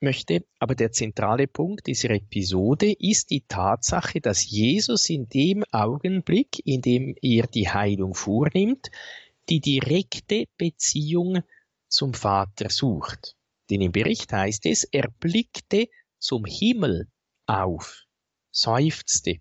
[0.00, 6.60] möchte, aber der zentrale Punkt dieser Episode ist die Tatsache, dass Jesus in dem Augenblick,
[6.66, 8.90] in dem er die Heilung vornimmt,
[9.48, 11.42] die direkte Beziehung
[11.88, 13.36] zum Vater sucht.
[13.70, 15.88] Denn im Bericht heißt es, er blickte
[16.18, 17.08] zum Himmel
[17.46, 18.04] auf,
[18.50, 19.40] seufzte.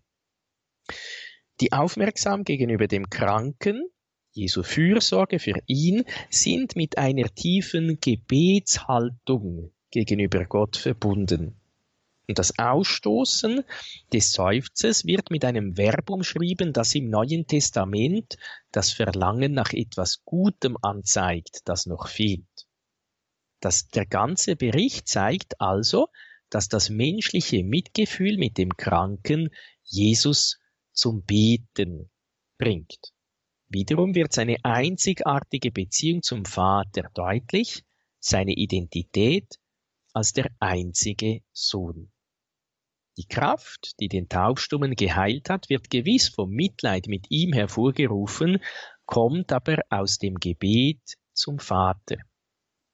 [1.62, 3.88] Die Aufmerksam gegenüber dem Kranken,
[4.34, 11.56] Jesu Fürsorge für ihn, sind mit einer tiefen Gebetshaltung gegenüber Gott verbunden.
[12.28, 13.64] Und das Ausstoßen
[14.14, 18.38] des Seufzes wird mit einem Verb umschrieben, das im Neuen Testament
[18.72, 22.46] das Verlangen nach etwas Gutem anzeigt, das noch fehlt.
[23.60, 26.08] dass der ganze Bericht zeigt also,
[26.50, 29.50] dass das menschliche Mitgefühl mit dem Kranken
[29.84, 30.60] Jesus
[30.94, 32.10] zum Beten
[32.58, 33.14] bringt.
[33.68, 37.84] Wiederum wird seine einzigartige Beziehung zum Vater deutlich,
[38.20, 39.60] seine Identität
[40.14, 42.12] als der einzige Sohn.
[43.18, 48.60] Die Kraft, die den Taubstummen geheilt hat, wird gewiss vom Mitleid mit ihm hervorgerufen,
[49.06, 52.18] kommt aber aus dem Gebet zum Vater.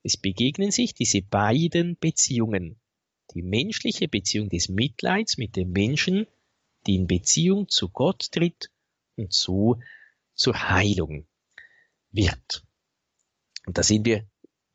[0.04, 2.80] Es begegnen sich diese beiden Beziehungen,
[3.34, 6.28] die menschliche Beziehung des Mitleids mit dem Menschen,
[6.86, 8.70] die in Beziehung zu Gott tritt
[9.16, 9.80] und so
[10.34, 11.28] zur Heilung
[12.12, 12.64] wird.
[13.66, 14.26] Und da sind wir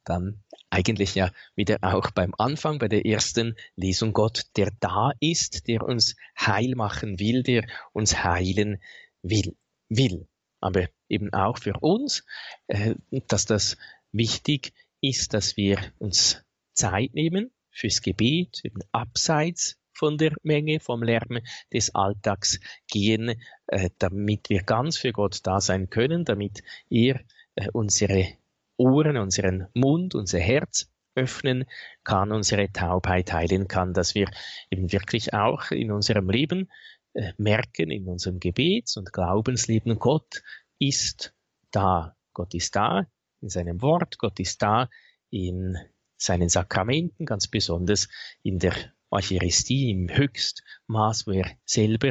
[0.04, 0.42] dann
[0.76, 5.82] eigentlich ja wieder auch beim Anfang, bei der ersten Lesung Gott, der da ist, der
[5.82, 8.82] uns heil machen will, der uns heilen
[9.22, 9.56] will.
[9.88, 10.28] will.
[10.60, 12.24] Aber eben auch für uns,
[12.66, 12.94] äh,
[13.28, 13.78] dass das
[14.12, 16.42] wichtig ist, dass wir uns
[16.74, 21.40] Zeit nehmen fürs Gebet, eben abseits von der Menge, vom Lärm
[21.72, 27.20] des Alltags gehen, äh, damit wir ganz für Gott da sein können, damit er
[27.54, 28.28] äh, unsere
[28.76, 31.64] Ohren, unseren Mund, unser Herz öffnen
[32.04, 34.30] kann, unsere Taubheit heilen kann, dass wir
[34.70, 36.70] eben wirklich auch in unserem Leben
[37.14, 40.42] äh, merken, in unserem Gebets- und Glaubensleben, Gott
[40.78, 41.34] ist
[41.70, 42.16] da.
[42.34, 43.06] Gott ist da
[43.40, 44.90] in seinem Wort, Gott ist da
[45.30, 45.76] in
[46.18, 48.08] seinen Sakramenten, ganz besonders
[48.42, 48.74] in der
[49.10, 52.10] Eucharistie im Höchstmaß, wo er selber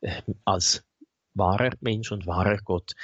[0.00, 0.84] äh, als
[1.34, 2.94] wahrer Mensch und wahrer Gott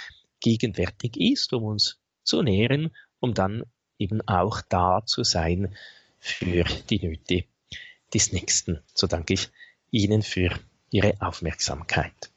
[0.41, 3.65] gegenwärtig ist, um uns zu nähren, um dann
[3.99, 5.75] eben auch da zu sein
[6.19, 7.45] für die Nöte
[8.13, 8.81] des Nächsten.
[8.95, 9.49] So danke ich
[9.91, 10.51] Ihnen für
[10.91, 12.31] Ihre Aufmerksamkeit.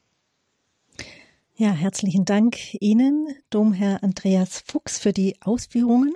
[1.54, 6.14] Ja, herzlichen Dank Ihnen, Domherr Andreas Fuchs, für die Ausführungen.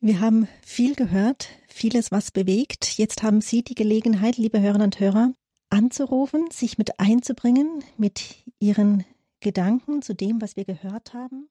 [0.00, 2.98] Wir haben viel gehört, vieles, was bewegt.
[2.98, 5.32] Jetzt haben Sie die Gelegenheit, liebe Hörerinnen und Hörer,
[5.70, 9.04] anzurufen, sich mit einzubringen mit Ihren
[9.40, 11.48] Gedanken zu dem, was wir gehört haben.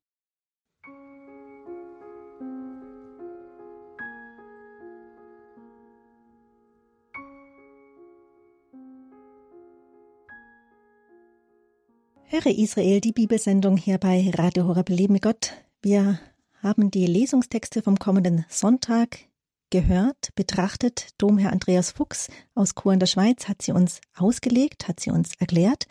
[12.29, 15.53] Höre Israel, die Bibelsendung hier bei Radio Horeb Leben mit Gott.
[15.81, 16.19] Wir
[16.61, 19.19] haben die Lesungstexte vom kommenden Sonntag
[19.69, 21.11] gehört, betrachtet.
[21.17, 25.35] Domherr Andreas Fuchs aus Chur in der Schweiz hat sie uns ausgelegt, hat sie uns
[25.39, 25.87] erklärt.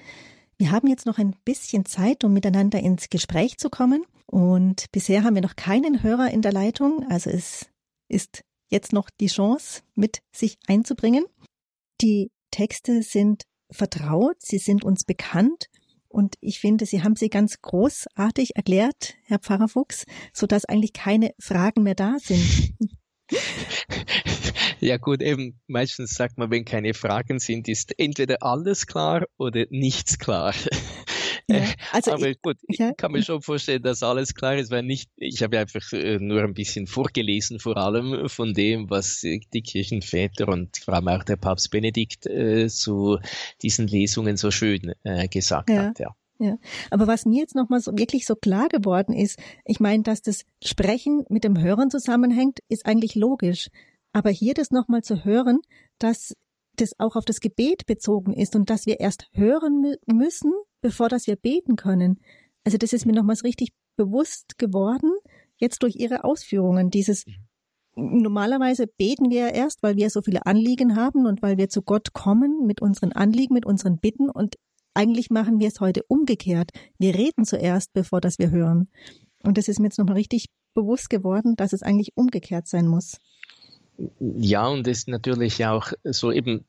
[0.59, 4.05] Wir haben jetzt noch ein bisschen Zeit, um miteinander ins Gespräch zu kommen.
[4.27, 7.07] Und bisher haben wir noch keinen Hörer in der Leitung.
[7.09, 7.65] Also es
[8.09, 11.25] ist jetzt noch die Chance, mit sich einzubringen.
[12.03, 15.71] Die Texte sind vertraut, sie sind uns bekannt
[16.09, 21.35] und ich finde, Sie haben sie ganz großartig erklärt, Herr Pfarrer Fuchs, sodass eigentlich keine
[21.39, 22.75] Fragen mehr da sind.
[24.79, 29.65] Ja gut, eben meistens sagt man, wenn keine Fragen sind, ist entweder alles klar oder
[29.71, 30.55] nichts klar.
[31.49, 31.59] Ja,
[31.93, 32.93] also Aber ich, gut, ich ja.
[32.93, 36.43] kann mir schon vorstellen, dass alles klar ist, weil nicht, ich habe einfach äh, nur
[36.43, 41.37] ein bisschen vorgelesen, vor allem von dem, was die Kirchenväter und vor allem auch der
[41.37, 43.19] Papst Benedikt äh, zu
[43.63, 45.85] diesen Lesungen so schön äh, gesagt ja.
[45.85, 45.99] hat.
[45.99, 46.15] Ja.
[46.39, 46.59] Ja,
[46.91, 50.43] aber was mir jetzt nochmal so wirklich so klar geworden ist, ich meine, dass das
[50.63, 53.69] Sprechen mit dem Hören zusammenhängt, ist eigentlich logisch.
[54.13, 55.61] Aber hier das nochmal zu hören,
[55.99, 56.35] dass
[56.77, 61.27] das auch auf das Gebet bezogen ist und dass wir erst hören müssen, bevor dass
[61.27, 62.21] wir beten können.
[62.65, 65.11] Also das ist mir nochmals richtig bewusst geworden,
[65.57, 66.91] jetzt durch Ihre Ausführungen.
[66.91, 67.25] Dieses
[67.97, 72.13] normalerweise beten wir erst, weil wir so viele Anliegen haben und weil wir zu Gott
[72.13, 74.57] kommen mit unseren Anliegen, mit unseren Bitten und
[74.95, 76.71] eigentlich machen wir es heute umgekehrt.
[76.99, 78.89] Wir reden zuerst, bevor das wir hören.
[79.43, 83.19] Und das ist mir jetzt nochmal richtig bewusst geworden, dass es eigentlich umgekehrt sein muss.
[84.21, 86.67] Ja, und es ist natürlich auch so eben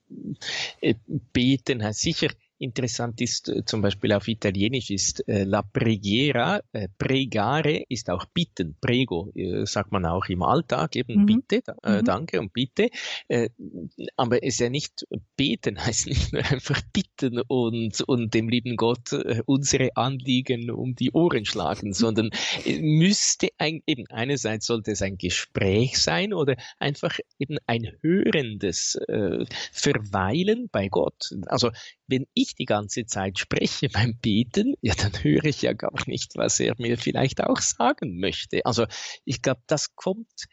[0.79, 0.95] äh,
[1.33, 2.29] beten heißt sicher
[2.59, 8.25] Interessant ist äh, zum Beispiel auf Italienisch ist äh, la preghiera, äh, pregare ist auch
[8.25, 11.25] bitten, prego äh, sagt man auch im Alltag, eben mhm.
[11.25, 12.05] bitte, äh, mhm.
[12.05, 12.89] danke und bitte.
[14.15, 15.05] Aber es ist ja nicht
[15.35, 19.13] beten, heißt nicht nur einfach bitten und, und dem lieben Gott
[19.45, 22.29] unsere Anliegen um die Ohren schlagen, sondern
[22.65, 29.45] müsste ein, eben einerseits sollte es ein Gespräch sein oder einfach eben ein hörendes äh,
[29.71, 31.31] Verweilen bei Gott.
[31.47, 31.71] Also
[32.07, 36.35] wenn ich die ganze Zeit spreche beim Beten, ja, dann höre ich ja gar nicht,
[36.35, 38.65] was er mir vielleicht auch sagen möchte.
[38.65, 38.85] Also
[39.25, 40.45] ich glaube, das kommt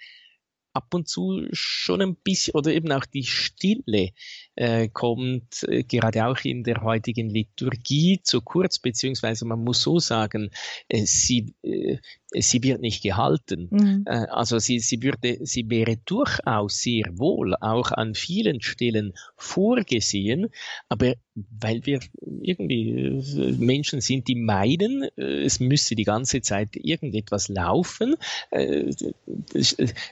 [0.73, 4.11] ab und zu schon ein bisschen, oder eben auch die Stille
[4.57, 9.99] äh, kommt äh, gerade auch in der heutigen Liturgie zu kurz, beziehungsweise man muss so
[9.99, 10.51] sagen,
[10.89, 11.99] äh, sie, äh,
[12.33, 13.69] sie wird nicht gehalten.
[13.71, 14.05] Mhm.
[14.07, 20.51] Äh, also sie, sie würde, sie wäre durchaus sehr wohl auch an vielen Stellen vorgesehen,
[20.89, 21.99] aber weil wir
[22.43, 28.15] irgendwie äh, Menschen sind, die meinen, es müsse die ganze Zeit irgendetwas laufen,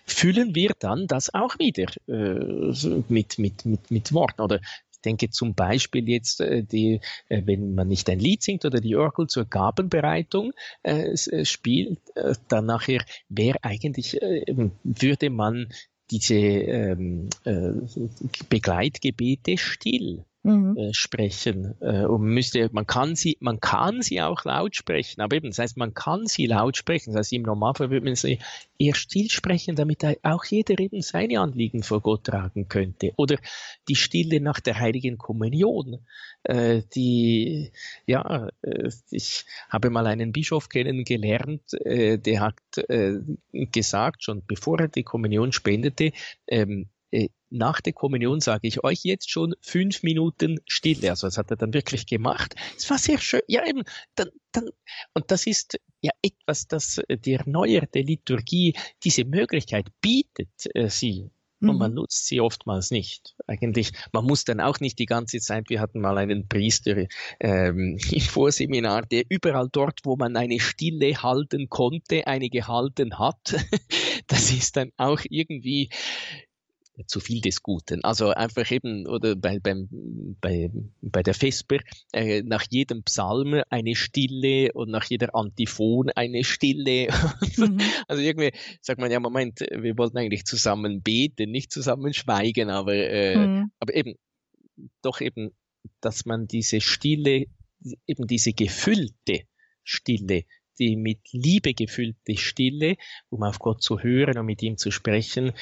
[0.04, 1.86] füllen wir dann das auch wieder
[3.08, 4.60] mit, mit, mit, mit Worten oder
[5.04, 8.96] denke zum Beispiel jetzt, äh, die, äh, wenn man nicht ein Lied singt oder die
[8.96, 10.52] Orgel zur Gabenbereitung
[10.82, 12.00] äh, äh spielt,
[12.48, 15.68] dann nachher wäre eigentlich, äh, würde man
[16.10, 17.72] diese ähm, äh,
[18.48, 20.76] Begleitgebete still mhm.
[20.76, 21.74] äh, sprechen.
[21.80, 25.20] Äh, und müsste man kann sie man kann sie auch laut sprechen.
[25.20, 27.12] Aber eben das heißt man kann sie laut sprechen.
[27.12, 28.38] Das heißt im Normalfall würde man sie
[28.78, 33.12] eher still sprechen damit auch jeder eben seine Anliegen vor Gott tragen könnte.
[33.16, 33.38] Oder
[33.88, 35.98] die Stille nach der heiligen Kommunion.
[36.44, 37.70] Äh, die
[38.06, 43.20] ja äh, ich habe mal einen Bischof kennengelernt äh, der hat äh,
[43.52, 46.10] gesagt schon bevor er die Kommunion spendete
[46.48, 47.01] ähm, äh,
[47.52, 51.10] nach der Kommunion sage ich euch jetzt schon fünf Minuten Stille.
[51.10, 52.54] Also das hat er dann wirklich gemacht.
[52.76, 53.42] Es war sehr schön.
[53.46, 53.82] Ja, eben,
[54.14, 54.70] dann, dann,
[55.14, 58.74] und das ist ja etwas, das die erneuerte Liturgie
[59.04, 61.30] diese Möglichkeit bietet, äh, sie
[61.62, 61.96] und man mhm.
[61.96, 63.34] nutzt sie oftmals nicht.
[63.46, 67.06] Eigentlich, man muss dann auch nicht die ganze Zeit, wir hatten mal einen Priester
[67.40, 73.54] ähm, im Vorseminar, der überall dort, wo man eine Stille halten konnte, eine gehalten hat.
[74.28, 75.90] Das ist dann auch irgendwie
[77.06, 78.02] zu viel des Guten.
[78.04, 79.88] Also einfach eben, oder bei, beim,
[80.40, 81.78] bei, bei der Vesper,
[82.12, 87.08] äh, nach jedem Psalm eine Stille und nach jeder Antiphon eine Stille.
[87.56, 87.80] Mhm.
[88.08, 92.94] also irgendwie sagt man ja, Moment, wir wollten eigentlich zusammen beten, nicht zusammen schweigen, aber,
[92.94, 93.72] äh, mhm.
[93.78, 94.14] aber eben,
[95.02, 95.50] doch eben,
[96.00, 97.46] dass man diese Stille,
[98.06, 99.42] eben diese gefüllte
[99.84, 100.44] Stille,
[100.78, 102.96] die mit Liebe gefüllte Stille,
[103.28, 105.52] um auf Gott zu hören und mit ihm zu sprechen,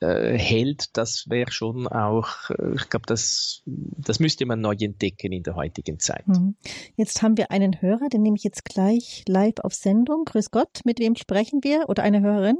[0.00, 5.32] äh, hält, das wäre schon auch, äh, ich glaube, das, das müsste man neu entdecken
[5.32, 6.26] in der heutigen Zeit.
[6.26, 6.56] Mhm.
[6.96, 10.24] Jetzt haben wir einen Hörer, den nehme ich jetzt gleich live auf Sendung.
[10.24, 11.88] Grüß Gott, mit wem sprechen wir?
[11.88, 12.56] Oder eine Hörerin?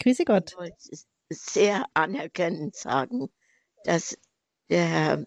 [0.00, 0.50] Grüße Gott.
[0.50, 0.76] Ich wollte
[1.30, 3.28] sehr anerkennend sagen,
[3.84, 4.16] dass
[4.68, 5.26] der Herr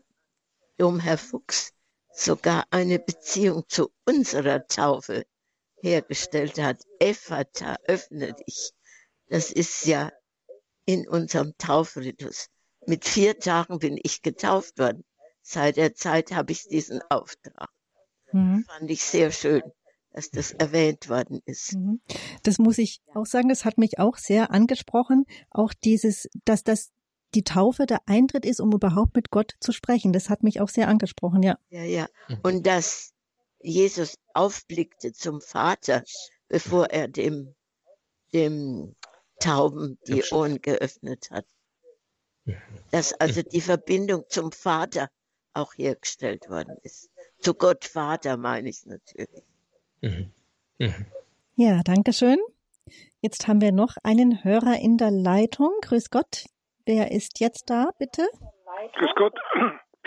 [0.78, 1.74] Domherr Fuchs
[2.11, 5.26] sogar eine Beziehung zu unserer Taufe
[5.82, 6.78] hergestellt hat.
[6.99, 8.72] Ephata, öffne dich.
[9.30, 10.11] Das ist ja
[10.88, 12.47] in unserem Taufritus.
[12.88, 15.03] Mit vier Tagen bin ich getauft worden.
[15.41, 17.69] Seit der Zeit habe ich diesen Auftrag.
[18.31, 18.63] Mhm.
[18.65, 19.61] Fand ich sehr schön,
[20.11, 21.73] dass das erwähnt worden ist.
[21.73, 21.99] Mhm.
[22.43, 25.25] Das muss ich auch sagen, das hat mich auch sehr angesprochen.
[25.51, 26.91] Auch dieses, dass das
[27.35, 30.13] die Taufe der Eintritt ist, um überhaupt mit Gott zu sprechen.
[30.13, 31.57] Das hat mich auch sehr angesprochen, ja.
[31.69, 32.07] Ja, ja.
[32.29, 32.39] Mhm.
[32.43, 33.11] Und dass
[33.59, 36.03] Jesus aufblickte zum Vater,
[36.47, 37.55] bevor er dem,
[38.33, 38.95] dem
[39.39, 41.45] Tauben die Ohren geöffnet hat.
[42.91, 45.09] Dass also die Verbindung zum Vater
[45.53, 47.09] auch hergestellt worden ist.
[47.39, 49.43] Zu Gott Vater meine ich natürlich.
[50.01, 50.31] Mhm.
[50.77, 51.05] Mhm.
[51.55, 52.38] Ja, danke schön.
[53.19, 55.71] Jetzt haben wir noch einen Hörer in der Leitung.
[55.81, 56.45] Grüß Gott.
[56.85, 58.27] Wer ist jetzt da, bitte?
[58.93, 59.33] Grüß Gott.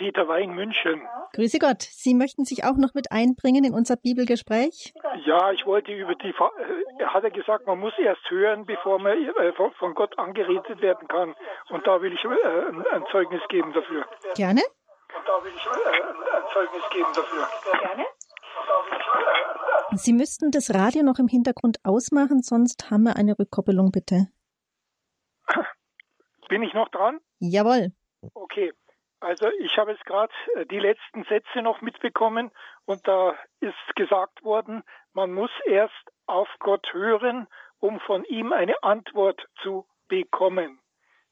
[0.01, 1.07] Peter Wein, München.
[1.34, 1.82] Grüße Gott.
[1.82, 4.94] Sie möchten sich auch noch mit einbringen in unser Bibelgespräch?
[5.26, 8.98] Ja, ich wollte über die, äh, er hat ja gesagt, man muss erst hören, bevor
[8.98, 11.34] man äh, von Gott angeredet werden kann.
[11.68, 14.07] Und da will ich äh, ein Zeugnis geben dafür.
[14.36, 14.62] Gerne.
[14.62, 17.46] Und da will ich ein Zeugnis geben dafür.
[17.78, 18.07] Gerne.
[19.96, 24.28] Sie müssten das Radio noch im Hintergrund ausmachen, sonst haben wir eine Rückkoppelung, bitte.
[26.48, 27.20] Bin ich noch dran?
[27.38, 27.92] Jawohl.
[28.32, 28.72] Okay.
[29.20, 32.50] Also ich habe jetzt gerade äh, die letzten Sätze noch mitbekommen
[32.86, 37.46] und da ist gesagt worden, man muss erst auf Gott hören,
[37.78, 40.80] um von ihm eine Antwort zu bekommen.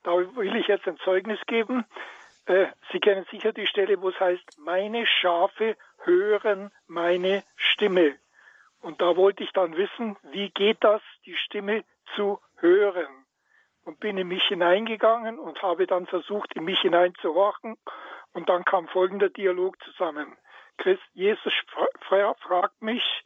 [0.03, 1.86] Da will ich jetzt ein Zeugnis geben.
[2.47, 8.16] Äh, Sie kennen sicher die Stelle, wo es heißt, meine Schafe hören meine Stimme.
[8.80, 11.84] Und da wollte ich dann wissen, wie geht das, die Stimme
[12.14, 13.18] zu hören?
[13.89, 17.78] Und bin in mich hineingegangen und habe dann versucht, in mich hineinzuhorchen.
[18.34, 20.36] Und dann kam folgender Dialog zusammen.
[20.76, 21.55] Christ, Jesus
[22.03, 23.24] fragt mich,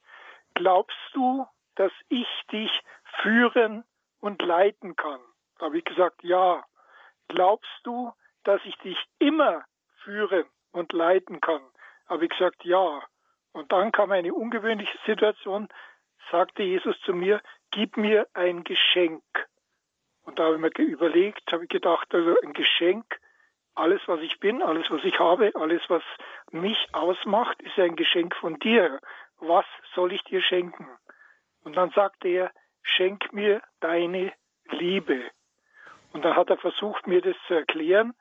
[0.54, 1.44] glaubst du,
[1.74, 2.70] dass ich dich
[3.22, 3.82] führen
[4.20, 5.18] und leiten kann?
[5.58, 6.62] Da habe ich gesagt, ja.
[7.26, 8.12] Glaubst du,
[8.44, 9.64] dass ich dich immer
[10.04, 11.62] führen und leiten kann?
[12.08, 13.02] Habe ich gesagt, ja.
[13.50, 15.68] Und dann kam eine ungewöhnliche Situation,
[16.30, 17.42] sagte Jesus zu mir,
[17.72, 19.24] gib mir ein Geschenk.
[20.24, 23.18] Und da habe ich mir überlegt, habe ich gedacht, also ein Geschenk,
[23.74, 26.02] alles was ich bin, alles was ich habe, alles was
[26.50, 29.00] mich ausmacht, ist ein Geschenk von dir.
[29.38, 29.64] Was
[29.94, 30.88] soll ich dir schenken?
[31.64, 32.52] Und dann sagte er,
[32.82, 34.32] schenk mir deine
[34.70, 35.30] Liebe.
[36.12, 38.14] Und dann hat er versucht, mir das zu erklären.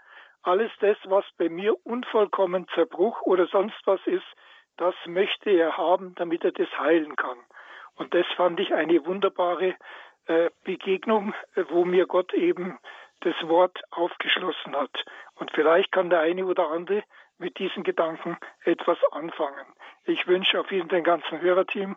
[0.44, 4.26] Alles das, was bei mir unvollkommen Zerbruch oder sonst was ist,
[4.78, 7.38] das möchte er haben, damit er das heilen kann.
[7.96, 9.76] Und das fand ich eine wunderbare
[10.64, 12.78] Begegnung, äh, wo mir Gott eben
[13.22, 15.06] das Wort aufgeschlossen hat.
[15.36, 17.04] Und vielleicht kann der eine oder andere
[17.38, 19.66] mit diesen Gedanken etwas anfangen.
[20.06, 21.96] Ich wünsche auf jeden Fall dem ganzen Hörerteam,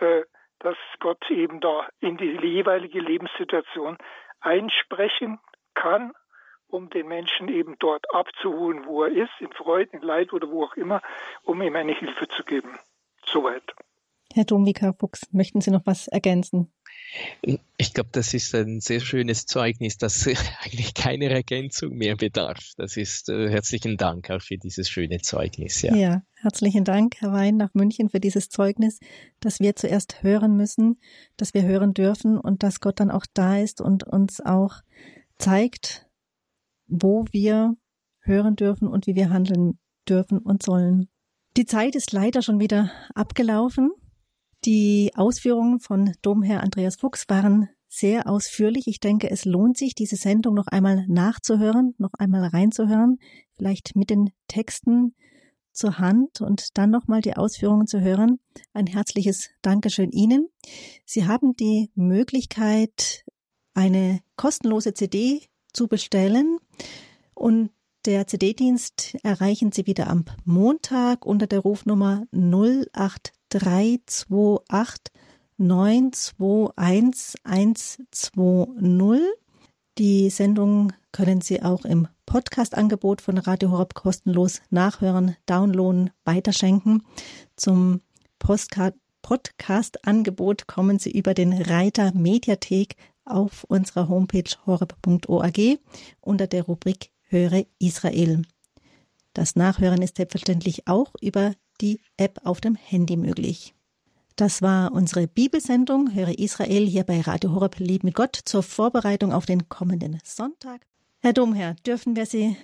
[0.00, 0.22] äh,
[0.58, 3.98] dass Gott eben da in die jeweilige Lebenssituation
[4.40, 5.40] einsprechen
[5.74, 6.12] kann,
[6.68, 10.64] um den Menschen eben dort abzuholen, wo er ist, in Freude, in Leid oder wo
[10.64, 11.02] auch immer,
[11.42, 12.78] um ihm eine Hilfe zu geben.
[13.26, 13.74] Soweit.
[14.34, 16.72] Herr Domwika Fuchs, möchten Sie noch was ergänzen?
[17.76, 20.26] Ich glaube, das ist ein sehr schönes Zeugnis, das
[20.62, 22.72] eigentlich keiner Ergänzung mehr bedarf.
[22.76, 25.82] Das ist äh, herzlichen Dank auch für dieses schöne Zeugnis.
[25.82, 25.94] Ja.
[25.94, 28.98] ja, herzlichen Dank, Herr Wein, nach München für dieses Zeugnis,
[29.40, 30.98] dass wir zuerst hören müssen,
[31.36, 34.80] dass wir hören dürfen und dass Gott dann auch da ist und uns auch
[35.38, 36.06] zeigt,
[36.86, 37.76] wo wir
[38.20, 41.08] hören dürfen und wie wir handeln dürfen und sollen.
[41.56, 43.90] Die Zeit ist leider schon wieder abgelaufen.
[44.64, 48.86] Die Ausführungen von Domherr Andreas Fuchs waren sehr ausführlich.
[48.86, 53.18] Ich denke, es lohnt sich, diese Sendung noch einmal nachzuhören, noch einmal reinzuhören,
[53.56, 55.14] vielleicht mit den Texten
[55.72, 58.38] zur Hand und dann nochmal die Ausführungen zu hören.
[58.72, 60.48] Ein herzliches Dankeschön Ihnen.
[61.04, 63.24] Sie haben die Möglichkeit,
[63.74, 65.42] eine kostenlose CD
[65.72, 66.58] zu bestellen
[67.34, 67.70] und
[68.04, 75.12] der CD-Dienst erreichen Sie wieder am Montag unter der Rufnummer 08 328
[75.58, 79.20] 921 120.
[79.98, 87.04] Die Sendung können Sie auch im Podcast-Angebot von Radio Horeb kostenlos nachhören, downloaden, weiterschenken.
[87.56, 88.00] Zum
[88.40, 95.58] Podcast-Angebot kommen Sie über den Reiter Mediathek auf unserer Homepage horeb.org
[96.20, 98.42] unter der Rubrik Höre Israel.
[99.32, 103.74] Das Nachhören ist selbstverständlich auch über die App auf dem Handy möglich.
[104.36, 109.32] Das war unsere Bibelsendung Höre Israel hier bei Radio Horeb Lieb mit Gott zur Vorbereitung
[109.32, 110.86] auf den kommenden Sonntag.
[111.20, 112.54] Herr Domherr, dürfen wir Sie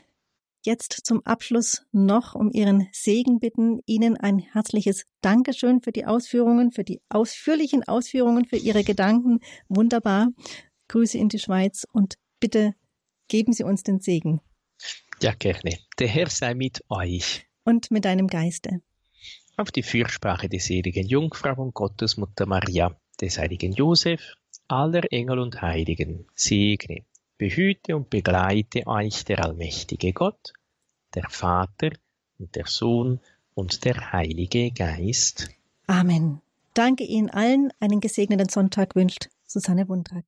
[0.66, 6.72] jetzt zum Abschluss noch um Ihren Segen bitten, Ihnen ein herzliches Dankeschön für die Ausführungen,
[6.72, 9.40] für die ausführlichen Ausführungen, für Ihre Gedanken.
[9.70, 10.28] Wunderbar.
[10.88, 12.74] Grüße in die Schweiz und bitte
[13.28, 14.42] geben Sie uns den Segen.
[15.20, 15.78] Ja, gerne.
[15.98, 17.46] Der Herr sei mit euch.
[17.64, 18.80] Und mit deinem Geiste
[19.58, 24.34] auf die Fürsprache des seligen Jungfrau und Gottesmutter Maria, des heiligen Josef,
[24.68, 27.04] aller Engel und Heiligen, segne,
[27.36, 30.52] behüte und begleite euch der allmächtige Gott,
[31.14, 31.90] der Vater
[32.38, 33.20] und der Sohn
[33.54, 35.50] und der Heilige Geist.
[35.88, 36.40] Amen.
[36.74, 37.72] Danke Ihnen allen.
[37.80, 40.24] Einen gesegneten Sonntag wünscht Susanne Wundrak.